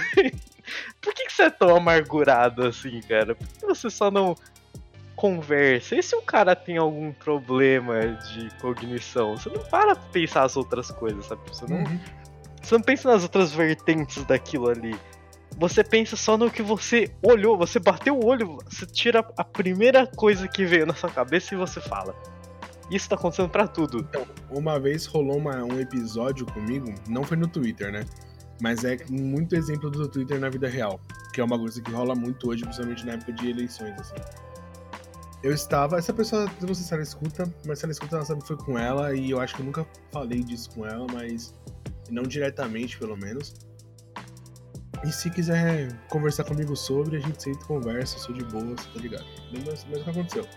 [0.99, 3.35] por que, que você é tão amargurado assim, cara?
[3.35, 4.35] Por que você só não
[5.15, 5.95] conversa?
[5.95, 7.99] E se o cara tem algum problema
[8.33, 9.37] de cognição?
[9.37, 11.41] Você não para pra pensar as outras coisas, sabe?
[11.47, 11.99] Você não, Uhum.
[12.59, 14.95] você não pensa nas outras vertentes daquilo ali.
[15.57, 20.07] Você pensa só no que você olhou, você bateu o olho, você tira a primeira
[20.07, 22.15] coisa que veio na sua cabeça e você fala.
[22.91, 24.07] Isso tá acontecendo pra tudo.
[24.49, 28.03] Uma vez rolou uma- um episódio comigo, não foi no Twitter, né?
[28.61, 30.99] Mas é muito exemplo do Twitter na vida real.
[31.33, 34.15] Que é uma coisa que rola muito hoje, principalmente na época de eleições, assim.
[35.41, 35.97] Eu estava.
[35.97, 38.57] Essa pessoa, não sei se ela escuta, mas se ela escuta, ela sabe que foi
[38.57, 41.53] com ela, e eu acho que eu nunca falei disso com ela, mas.
[42.09, 43.53] Não diretamente, pelo menos.
[45.05, 48.89] E se quiser conversar comigo sobre, a gente senta e conversa, sou de boa, você
[48.89, 49.25] tá ligado?
[49.51, 50.47] Mas, mas o que aconteceu?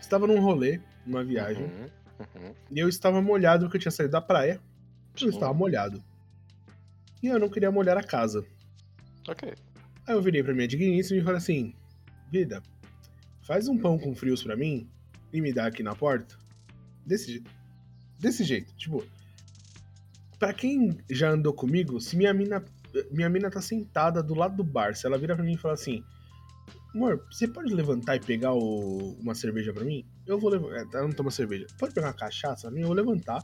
[0.00, 1.64] Estava num rolê, numa viagem.
[1.64, 2.54] Uhum, uhum.
[2.68, 4.60] E eu estava molhado porque eu tinha saído da praia.
[5.20, 6.02] Eu estava molhado.
[7.22, 8.44] E eu não queria molhar a casa.
[9.28, 9.52] Ok.
[10.04, 11.74] Aí eu virei pra minha digníssima e falei assim:
[12.30, 12.60] Vida,
[13.42, 14.88] faz um pão com frios pra mim
[15.32, 16.36] e me dá aqui na porta.
[17.06, 17.44] Desse,
[18.18, 18.74] desse jeito.
[18.74, 19.04] Tipo,
[20.40, 22.64] pra quem já andou comigo, se minha mina,
[23.10, 25.74] minha mina tá sentada do lado do bar, se ela vira pra mim e fala
[25.74, 26.02] assim:
[26.94, 30.04] Amor, você pode levantar e pegar o- uma cerveja pra mim?
[30.26, 30.98] Eu vou levantar.
[30.98, 31.66] Ela não toma cerveja.
[31.78, 32.80] Pode pegar uma cachaça pra mim?
[32.82, 33.40] Eu vou levantar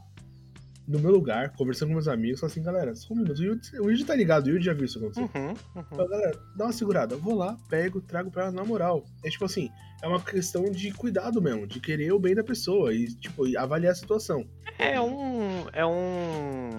[0.87, 3.39] no meu lugar, conversando com meus amigos, falar assim, galera, só um minuto.
[3.39, 5.21] O Yudi, o Yudi tá ligado, o Yudi já viu isso acontecer.
[5.37, 5.83] Uhum, uhum.
[5.83, 7.15] Fala, galera, dá uma segurada.
[7.15, 9.03] Eu vou lá, pego, trago pra ela na moral.
[9.23, 9.69] É tipo assim,
[10.01, 13.57] é uma questão de cuidado mesmo, de querer o bem da pessoa e, tipo, e
[13.57, 14.45] avaliar a situação.
[14.79, 15.67] É um.
[15.73, 16.69] É um.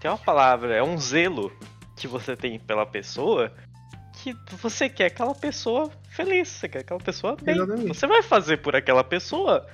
[0.00, 1.52] Tem uma palavra, é um zelo
[1.96, 3.52] que você tem pela pessoa
[4.22, 7.54] que você quer aquela pessoa feliz, você quer aquela pessoa bem.
[7.54, 7.88] Exatamente.
[7.88, 9.66] Você vai fazer por aquela pessoa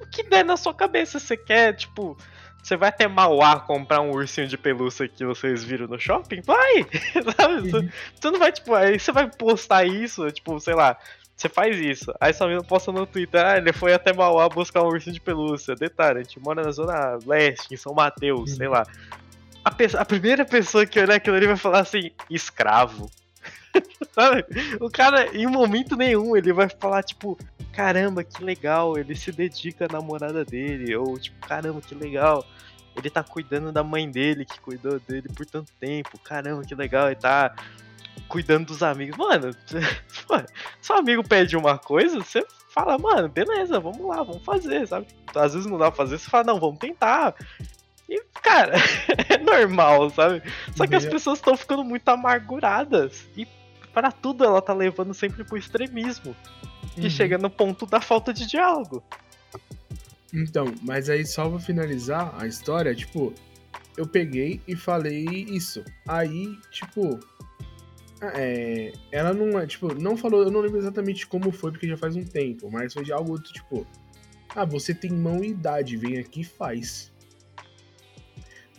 [0.00, 1.18] o que der na sua cabeça.
[1.18, 2.16] Você quer, tipo.
[2.62, 6.42] Você vai até Mauá comprar um ursinho de pelúcia que vocês viram no shopping?
[6.42, 6.84] Vai!
[7.36, 7.70] Sabe?
[7.70, 7.88] Você- Uhum.
[8.20, 10.94] Você não vai, tipo, aí você vai postar isso, tipo, sei lá,
[11.34, 12.12] você faz isso.
[12.20, 15.20] Aí sua menina posta no Twitter, ah, ele foi até Mauá buscar um ursinho de
[15.22, 15.74] pelúcia.
[15.74, 18.56] Detalhe, a gente mora na zona leste, em São Mateus, Uhum.
[18.56, 18.86] sei lá.
[19.64, 23.10] A, pe- a primeira pessoa que olhar aquilo ali vai falar assim, escravo.
[24.12, 24.44] Sabe?
[24.80, 27.38] O cara, em momento nenhum, ele vai falar, tipo,
[27.72, 30.94] caramba, que legal, ele se dedica à namorada dele.
[30.96, 32.44] Ou, tipo, caramba, que legal.
[32.96, 36.18] Ele tá cuidando da mãe dele, que cuidou dele por tanto tempo.
[36.18, 37.54] Caramba, que legal, ele tá
[38.28, 39.16] cuidando dos amigos.
[39.16, 39.54] Mano,
[40.80, 45.06] seu amigo pede uma coisa, você fala, mano, beleza, vamos lá, vamos fazer, sabe?
[45.34, 47.34] Às vezes não dá pra fazer, você fala, não, vamos tentar.
[48.10, 48.74] E, cara,
[49.30, 50.42] é normal, sabe?
[50.76, 51.10] Só que as Uhum.
[51.10, 53.24] pessoas estão ficando muito amarguradas.
[53.36, 53.46] E
[53.94, 56.34] para tudo ela tá levando sempre pro extremismo.
[56.96, 57.10] Que Uhum.
[57.10, 59.02] chega no ponto da falta de diálogo.
[60.34, 63.32] Então, mas aí só pra finalizar a história, tipo,
[63.96, 65.84] eu peguei e falei isso.
[66.08, 67.18] Aí, tipo.
[68.22, 72.14] É, ela não, tipo, não falou, eu não lembro exatamente como foi, porque já faz
[72.16, 73.86] um tempo, mas foi de algo do tipo.
[74.54, 77.10] Ah, você tem mão e idade, vem aqui e faz.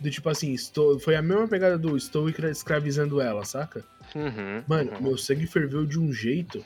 [0.02, 3.84] Do tipo assim, estou, foi a mesma pegada do estou escravizando ela, saca?
[4.14, 5.02] Uhum, Mano, uhum.
[5.02, 6.64] meu sangue ferveu de um jeito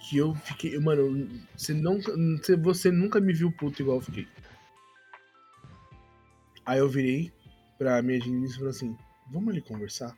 [0.00, 0.76] que eu fiquei.
[0.78, 2.00] Mano, você, não,
[2.60, 4.26] você nunca me viu puto igual eu fiquei.
[6.66, 7.32] Aí eu virei
[7.78, 8.96] pra minha Denise e falei assim:
[9.32, 10.16] vamos ali conversar?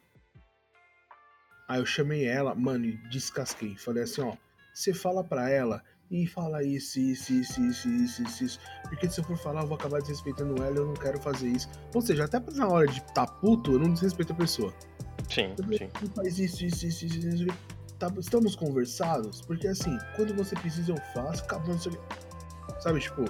[1.69, 3.77] Aí eu chamei ela, mano, e descasquei.
[3.77, 4.37] Falei assim: ó,
[4.73, 8.61] você fala pra ela e fala isso, isso, isso, isso, isso, isso, isso.
[8.83, 11.69] Porque se eu for falar, eu vou acabar desrespeitando ela eu não quero fazer isso.
[11.95, 14.75] Ou seja, até na hora de tá puto, eu não desrespeito a pessoa.
[15.31, 15.89] Sim, sim.
[16.03, 17.47] E faz isso, isso, isso, isso, isso.
[17.99, 19.41] Tá, estamos conversados?
[19.41, 21.99] Porque assim, quando você precisa, eu faço, acabou, não sei.
[22.81, 23.23] Sabe, tipo.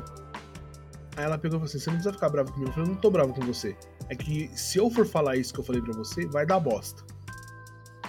[1.16, 2.70] Aí ela pegou e falou assim: você não precisa ficar bravo comigo.
[2.70, 3.76] Eu falei, eu não tô bravo com você.
[4.08, 7.04] É que se eu for falar isso que eu falei pra você, vai dar bosta.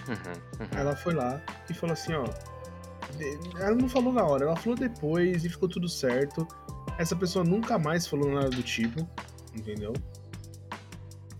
[0.07, 0.15] Uhum,
[0.59, 0.80] Aí uhum.
[0.80, 2.26] ela foi lá e falou assim, ó.
[3.59, 6.47] Ela não falou na hora, ela falou depois e ficou tudo certo.
[6.97, 9.07] Essa pessoa nunca mais falou nada do tipo,
[9.55, 9.93] entendeu?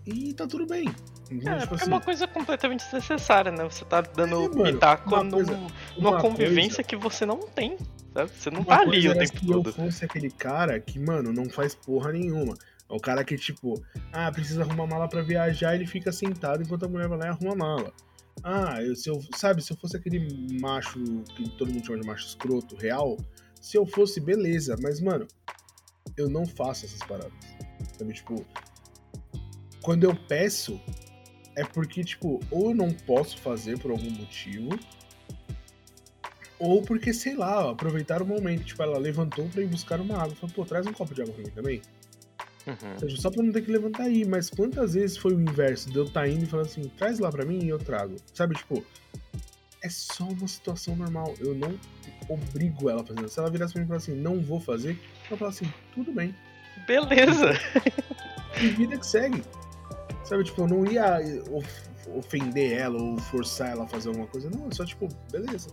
[0.06, 0.88] E tá tudo bem.
[0.88, 3.64] É, tipo porque é assim, uma coisa completamente desnecessária, né?
[3.64, 5.56] Você tá dando É, pitaco uma num- coisa-
[5.96, 7.78] numa uma convivência coisa- que você não tem.
[8.12, 8.30] Sabe?
[8.30, 9.72] Você não tá ali o tempo se eu todo.
[9.72, 12.54] fosse aquele cara que, mano, não faz porra nenhuma.
[12.88, 16.84] É o cara que, tipo, ah, precisa arrumar mala pra viajar, ele fica sentado enquanto
[16.84, 17.92] a mulher vai lá e arruma mala.
[18.42, 20.98] Ah, eu, se eu, sabe, se eu fosse aquele macho
[21.36, 23.16] que todo mundo chama de macho escroto, real,
[23.60, 25.26] se eu fosse, beleza, mas, mano,
[26.16, 27.32] eu não faço essas paradas.
[27.98, 28.44] Sabe, tipo,
[29.80, 30.80] quando eu peço,
[31.56, 34.68] é porque, tipo, ou eu não posso fazer por algum motivo,
[36.58, 38.64] ou porque, sei lá, aproveitar o momento.
[38.64, 40.34] Tipo, ela levantou pra ir buscar uma água.
[40.36, 41.82] Falou, pô, traz um copo de água pra mim também.
[42.66, 42.92] Uhum.
[42.94, 44.24] Ou seja, só pra não ter que levantar aí.
[44.24, 45.90] Mas quantas vezes foi o inverso?
[45.90, 48.16] De eu tá indo e falando assim, traz lá pra mim e eu trago.
[48.32, 48.84] Sabe, tipo,
[49.82, 51.34] é só uma situação normal.
[51.40, 51.78] Eu não
[52.28, 53.28] obrigo ela a fazer.
[53.28, 54.98] Se ela virasse pra mim e falasse assim, não vou fazer,
[55.30, 56.34] eu falo assim, tudo bem.
[56.86, 57.52] Beleza.
[58.62, 59.42] E vida que segue.
[60.22, 61.18] Sabe, tipo, eu não ia
[61.50, 61.82] of-
[62.16, 64.48] ofender ela ou forçar ela a fazer alguma coisa.
[64.48, 65.70] Não, é só tipo, beleza.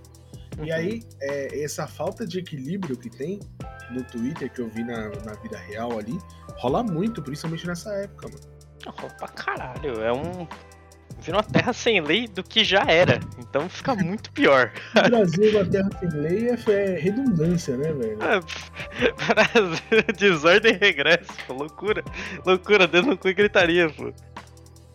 [0.64, 0.76] E Uhum.
[0.76, 3.40] aí, é, essa falta de equilíbrio que tem
[3.90, 6.18] no Twitter, que eu vi na, na vida real ali,
[6.58, 8.42] rola muito, principalmente nessa época, mano.
[8.88, 10.02] Oh, pra caralho.
[10.02, 10.48] É um.
[11.20, 13.20] Vira uma terra sem lei do que já era.
[13.38, 14.72] Então fica muito pior.
[14.96, 18.18] No Brasil, a terra sem lei é, é redundância, né, velho?
[18.24, 18.40] É,
[19.34, 19.82] Brasil,
[20.18, 22.04] desordem e regresso, pô, loucura.
[22.46, 24.12] Loucura, dedo no cu e gritaria, pô.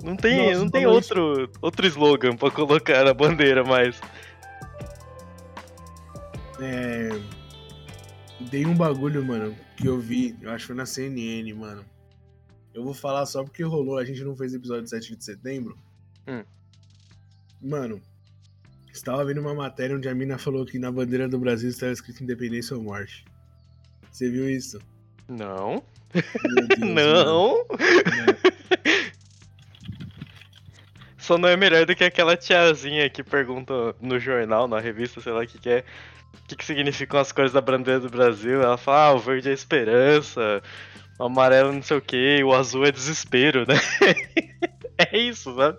[0.03, 4.01] Não tem, Nossa, não tem outro, outro slogan pra colocar na bandeira mais.
[6.61, 7.09] É.
[8.51, 11.85] Dei um bagulho, mano, que eu vi, eu acho que foi na CNN, mano.
[12.75, 15.79] Eu vou falar só porque rolou, a gente não fez episódio 7 de setembro.
[16.29, 16.45] Hum.
[17.63, 18.01] Mano,
[18.93, 22.23] estava vendo uma matéria onde a mina falou que na bandeira do Brasil estava escrito
[22.23, 23.25] independência ou morte.
[24.11, 24.79] Você viu isso?
[25.29, 25.83] Não,
[26.13, 27.67] Deus, não.
[31.19, 35.33] Só não é melhor do que aquela tiazinha que pergunta no jornal, na revista, sei
[35.33, 35.85] lá o que, que é.
[36.45, 38.63] O que, que significam as cores da bandeira do Brasil?
[38.63, 40.63] Ela fala, ah, o verde é esperança,
[41.19, 43.75] o amarelo não sei o que, o azul é desespero, né?
[44.99, 45.79] é isso, sabe?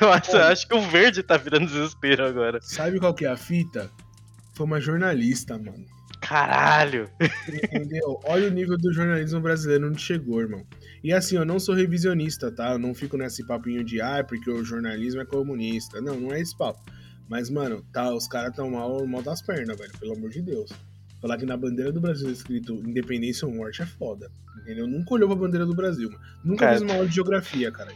[0.00, 2.60] Eu acho, eu acho que o verde tá virando desespero agora.
[2.62, 3.90] Sabe qual que é a fita?
[4.54, 5.84] Foi uma jornalista, mano.
[6.20, 7.10] Caralho!
[7.48, 8.18] Entendeu?
[8.24, 10.66] Olha o nível do jornalismo brasileiro onde chegou, irmão.
[11.04, 12.72] E assim, eu não sou revisionista, tá?
[12.72, 16.00] Eu não fico nesse papinho de, ah, porque o jornalismo é comunista.
[16.00, 16.80] Não, não é esse papo.
[17.28, 20.70] Mas, mano, tá, os caras tão mal, mal das pernas, velho, pelo amor de Deus.
[21.20, 24.30] Falar que na bandeira do Brasil é escrito independência ou morte é foda.
[24.62, 24.86] Entendeu?
[24.86, 26.22] Nunca olhou pra bandeira do Brasil, mano.
[26.44, 27.92] Nunca Cara, fez uma aula de geografia, cara.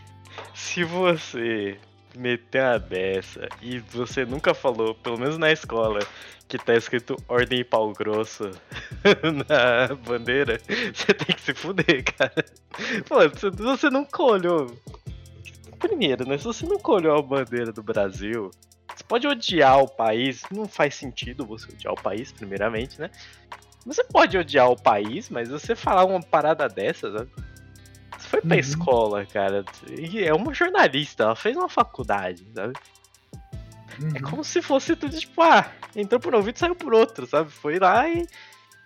[0.55, 1.79] Se você
[2.17, 6.01] meter uma dessa e você nunca falou, pelo menos na escola,
[6.49, 8.51] que tá escrito ordem e pau grosso
[9.49, 10.61] na bandeira,
[10.93, 12.45] você tem que se fuder, cara.
[13.07, 14.77] Pô, você nunca olhou.
[15.79, 16.37] Primeiro, né?
[16.37, 18.51] Se você nunca olhou a bandeira do Brasil,
[18.95, 23.11] você pode odiar o país, não faz sentido você odiar o país, primeiramente, né?
[23.87, 27.31] Você pode odiar o país, mas você falar uma parada dessa, sabe?
[28.19, 28.61] Você foi pra Uhum.
[28.61, 29.65] escola, cara.
[29.99, 32.75] E é uma jornalista, ela fez uma faculdade, sabe?
[33.99, 34.13] Uhum.
[34.15, 37.27] É como se fosse tudo tipo, ah, entrou por um ouvido e saiu por outro,
[37.27, 37.51] sabe?
[37.51, 38.27] Foi lá e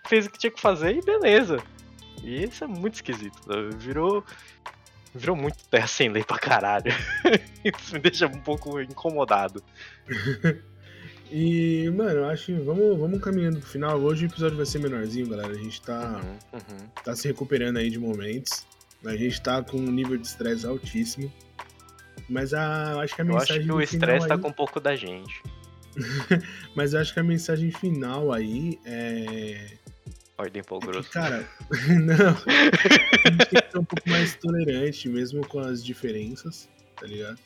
[0.07, 1.61] fez o que tinha que fazer e beleza.
[2.23, 3.75] E isso é muito esquisito, sabe?
[3.75, 4.23] Virou.
[5.15, 6.91] Virou muito terra sem lei pra caralho.
[7.63, 9.63] isso me deixa um pouco incomodado.
[11.31, 13.99] E, mano, eu acho que vamos, vamos caminhando pro final.
[13.99, 15.49] Hoje o episódio vai ser menorzinho, galera.
[15.53, 16.21] A gente tá.
[16.23, 16.87] Uhum, uhum.
[17.03, 18.63] tá se recuperando aí de momentos.
[19.03, 21.33] A gente tá com um nível de estresse altíssimo.
[22.29, 23.57] Mas a, acho que a Eu mensagem.
[23.57, 25.41] acho que o estresse tá aí- com um pouco da gente.
[26.75, 29.77] Mas eu acho que a mensagem final aí é.
[30.37, 31.11] Ordem pau é que, grosso.
[31.11, 31.47] cara,
[32.03, 32.35] não.
[33.25, 36.67] A gente tem que ser um pouco mais tolerante, mesmo com as diferenças,
[36.97, 37.39] tá ligado?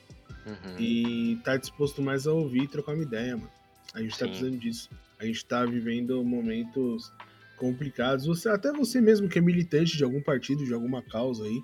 [0.45, 0.79] Uhum.
[0.79, 3.51] E tá disposto mais a ouvir e trocar uma ideia, mano.
[3.93, 4.31] A gente tá Sim.
[4.31, 4.89] precisando disso.
[5.19, 7.11] A gente tá vivendo momentos
[7.57, 8.25] complicados.
[8.25, 11.61] Você, até você mesmo que é militante de algum partido, de alguma causa aí,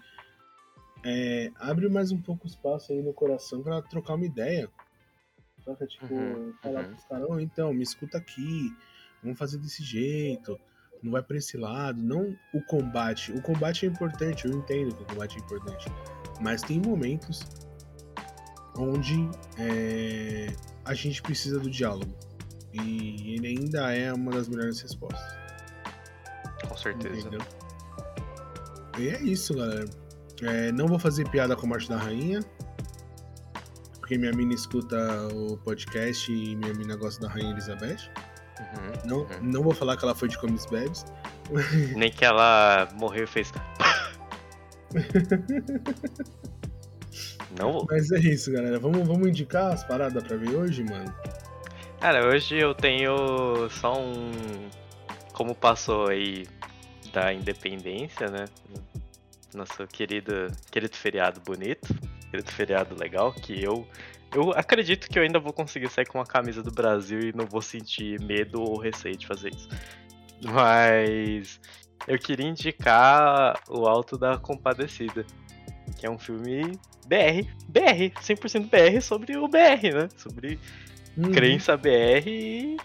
[1.03, 4.69] é, abre mais um pouco espaço aí no coração pra trocar uma ideia.
[5.63, 5.87] Saca?
[5.87, 6.89] Tipo, Uhum, falar uhum.
[6.89, 8.71] pros caras, "Ô, então, me escuta aqui,
[9.23, 10.59] vamos fazer desse jeito,
[11.01, 12.01] não vai pra esse lado.
[12.01, 13.31] Não o combate.
[13.31, 15.85] O combate é importante, eu entendo que o combate é importante.
[16.41, 17.45] Mas tem momentos
[18.77, 20.47] onde é,
[20.83, 22.13] a gente precisa do diálogo.
[22.73, 25.23] E ele ainda é uma das melhores respostas.
[26.67, 27.19] Com certeza.
[27.19, 27.41] Entendeu?
[28.97, 29.85] E é isso, galera.
[30.41, 32.41] É, não vou fazer piada com a Morte da Rainha.
[33.99, 34.97] Porque minha mina escuta
[35.33, 38.11] o podcast e minha mina gosta da Rainha Elizabeth.
[38.59, 38.91] Uhum.
[39.05, 39.27] Não, Uhum.
[39.41, 41.05] não vou falar que ela foi de Comes Bebes.
[41.95, 43.51] Nem que ela morreu e fez.
[47.57, 47.85] Não vou.
[47.89, 48.79] Mas é isso, galera.
[48.79, 51.13] Vamos, vamos indicar as paradas pra ver hoje, mano?
[51.99, 54.31] Cara, hoje eu tenho só um.
[55.33, 56.45] Como passou aí
[57.13, 58.45] da independência, né?
[59.53, 61.93] Nosso querido, querido feriado bonito,
[62.29, 63.87] querido feriado legal, que eu.
[64.35, 67.45] Eu acredito que eu ainda vou conseguir sair com uma camisa do Brasil e não
[67.45, 69.69] vou sentir medo ou receio de fazer isso.
[70.43, 71.59] Mas
[72.05, 75.25] eu queria indicar o Alto da Compadecida,
[75.97, 76.77] que é um filme
[77.07, 80.09] BR, BR, 100% BR sobre o BR, né?
[80.17, 80.59] Sobre
[81.17, 81.31] Uhum.
[81.31, 82.77] crença BR e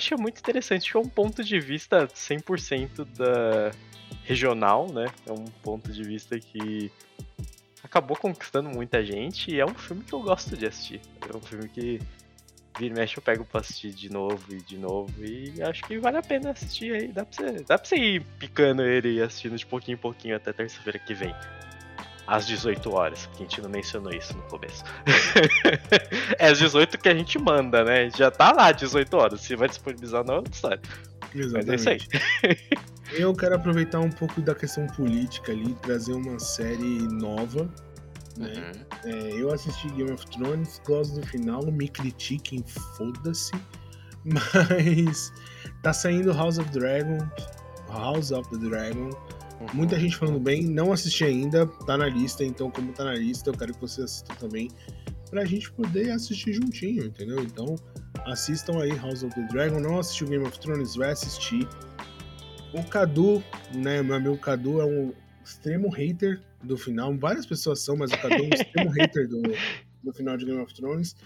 [0.00, 3.70] que é muito interessante, que é um ponto de vista 100% da
[4.24, 5.06] regional, né?
[5.26, 6.90] É um ponto de vista que
[7.88, 11.00] acabou conquistando muita gente e é um filme que eu gosto de assistir.
[11.28, 12.00] É um filme que
[12.78, 15.98] vira e mexe eu pego pra assistir de novo e de novo e acho que
[15.98, 17.08] vale a pena assistir aí.
[17.08, 20.36] Dá pra você, dá pra você ir picando ele e assistindo de pouquinho em pouquinho
[20.36, 21.34] até terça-feira que vem.
[22.26, 24.84] Às 18 horas, que a gente não mencionou isso no começo.
[26.38, 28.10] é às 18 que a gente manda, né?
[28.10, 29.40] Já tá lá 18 horas.
[29.40, 30.80] Se vai disponibilizar não é outra história.
[31.34, 31.98] Mas é isso aí.
[33.12, 37.68] Eu quero aproveitar um pouco da questão política ali, trazer uma série nova.
[38.36, 38.72] Né?
[39.04, 39.10] Uhum.
[39.10, 42.64] É, eu assisti Game of Thrones, gosto do final, me critiquem,
[42.96, 43.52] foda-se.
[44.24, 45.32] Mas
[45.82, 47.18] tá saindo House of Dragon,
[47.88, 49.10] House of the Dragon.
[49.60, 49.66] Uhum.
[49.74, 53.50] Muita gente falando bem, não assisti ainda, tá na lista, então como tá na lista,
[53.50, 54.70] eu quero que você assista também,
[55.30, 57.42] pra gente poder assistir juntinho, entendeu?
[57.42, 57.74] Então
[58.26, 61.66] assistam aí House of the Dragon, não assistiu Game of Thrones, vai assistir.
[62.72, 63.42] O Cadu,
[63.74, 65.12] né, meu amigo Cadu é um
[65.44, 69.42] extremo hater do final, várias pessoas são, mas o Cadu é um extremo hater do,
[70.02, 71.16] do final de Game of Thrones.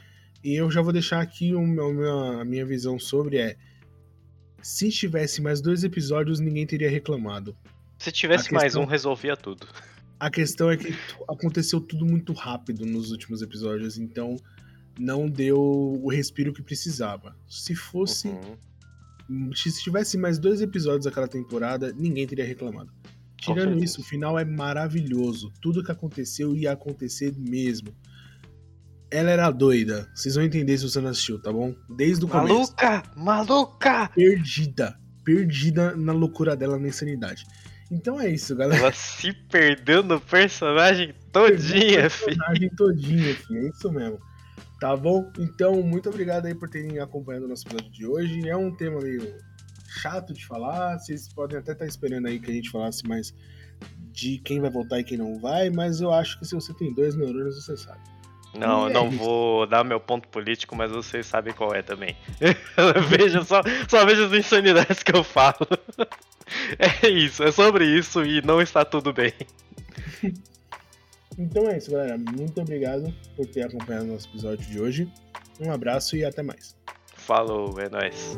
[0.44, 3.56] E eu já vou deixar aqui meu- a minha, visão sobre é
[4.60, 7.56] se tivesse mais dois episódios, ninguém teria reclamado.
[7.98, 9.66] Se tivesse A mais questão- um, resolvia tudo.
[10.18, 10.94] A questão é que
[11.28, 14.36] aconteceu tudo muito rápido nos últimos episódios, então
[14.96, 17.34] não deu o respiro que precisava.
[17.48, 18.56] Se fosse, Uhum.
[19.54, 22.92] Se tivesse mais dois episódios daquela temporada, ninguém teria reclamado.
[23.36, 25.52] Tirando isso, o final é maravilhoso.
[25.60, 27.88] Tudo que aconteceu ia acontecer mesmo.
[29.10, 30.08] Ela era doida.
[30.14, 31.74] Vocês vão entender se você não assistiu, tá bom?
[31.96, 32.54] Desde o começo.
[32.54, 33.02] Maluca!
[33.16, 34.08] Maluca!
[34.14, 34.96] Perdida.
[35.24, 37.44] Perdida na loucura dela, na insanidade.
[37.90, 38.80] Então é isso, galera.
[38.80, 42.38] Ela se perdeu no personagem todinha, filho.
[42.38, 43.66] personagem todinho, filho.
[43.66, 44.18] É isso mesmo.
[44.82, 45.30] Tá bom?
[45.38, 48.48] Então, muito obrigado aí por terem acompanhado o nosso episódio de hoje.
[48.48, 49.38] É um tema meio
[49.86, 50.98] chato de falar.
[50.98, 53.32] Vocês podem até estar esperando aí que a gente falasse mais
[54.10, 56.92] de quem vai voltar e quem não vai, mas eu acho que se você tem
[56.92, 58.00] dois neurônios, você sabe.
[58.58, 59.18] Não, eu é não isso.
[59.18, 62.16] vou dar meu ponto político, mas vocês sabem qual é também.
[63.08, 65.58] veja só, só veja as insanidades que eu falo.
[66.78, 69.32] É isso, é sobre isso e não está tudo bem.
[71.38, 72.18] Então é isso, galera.
[72.18, 75.12] Muito obrigado por ter acompanhado nosso episódio de hoje.
[75.60, 76.76] Um abraço e até mais.
[77.14, 78.36] Falou, é nóis.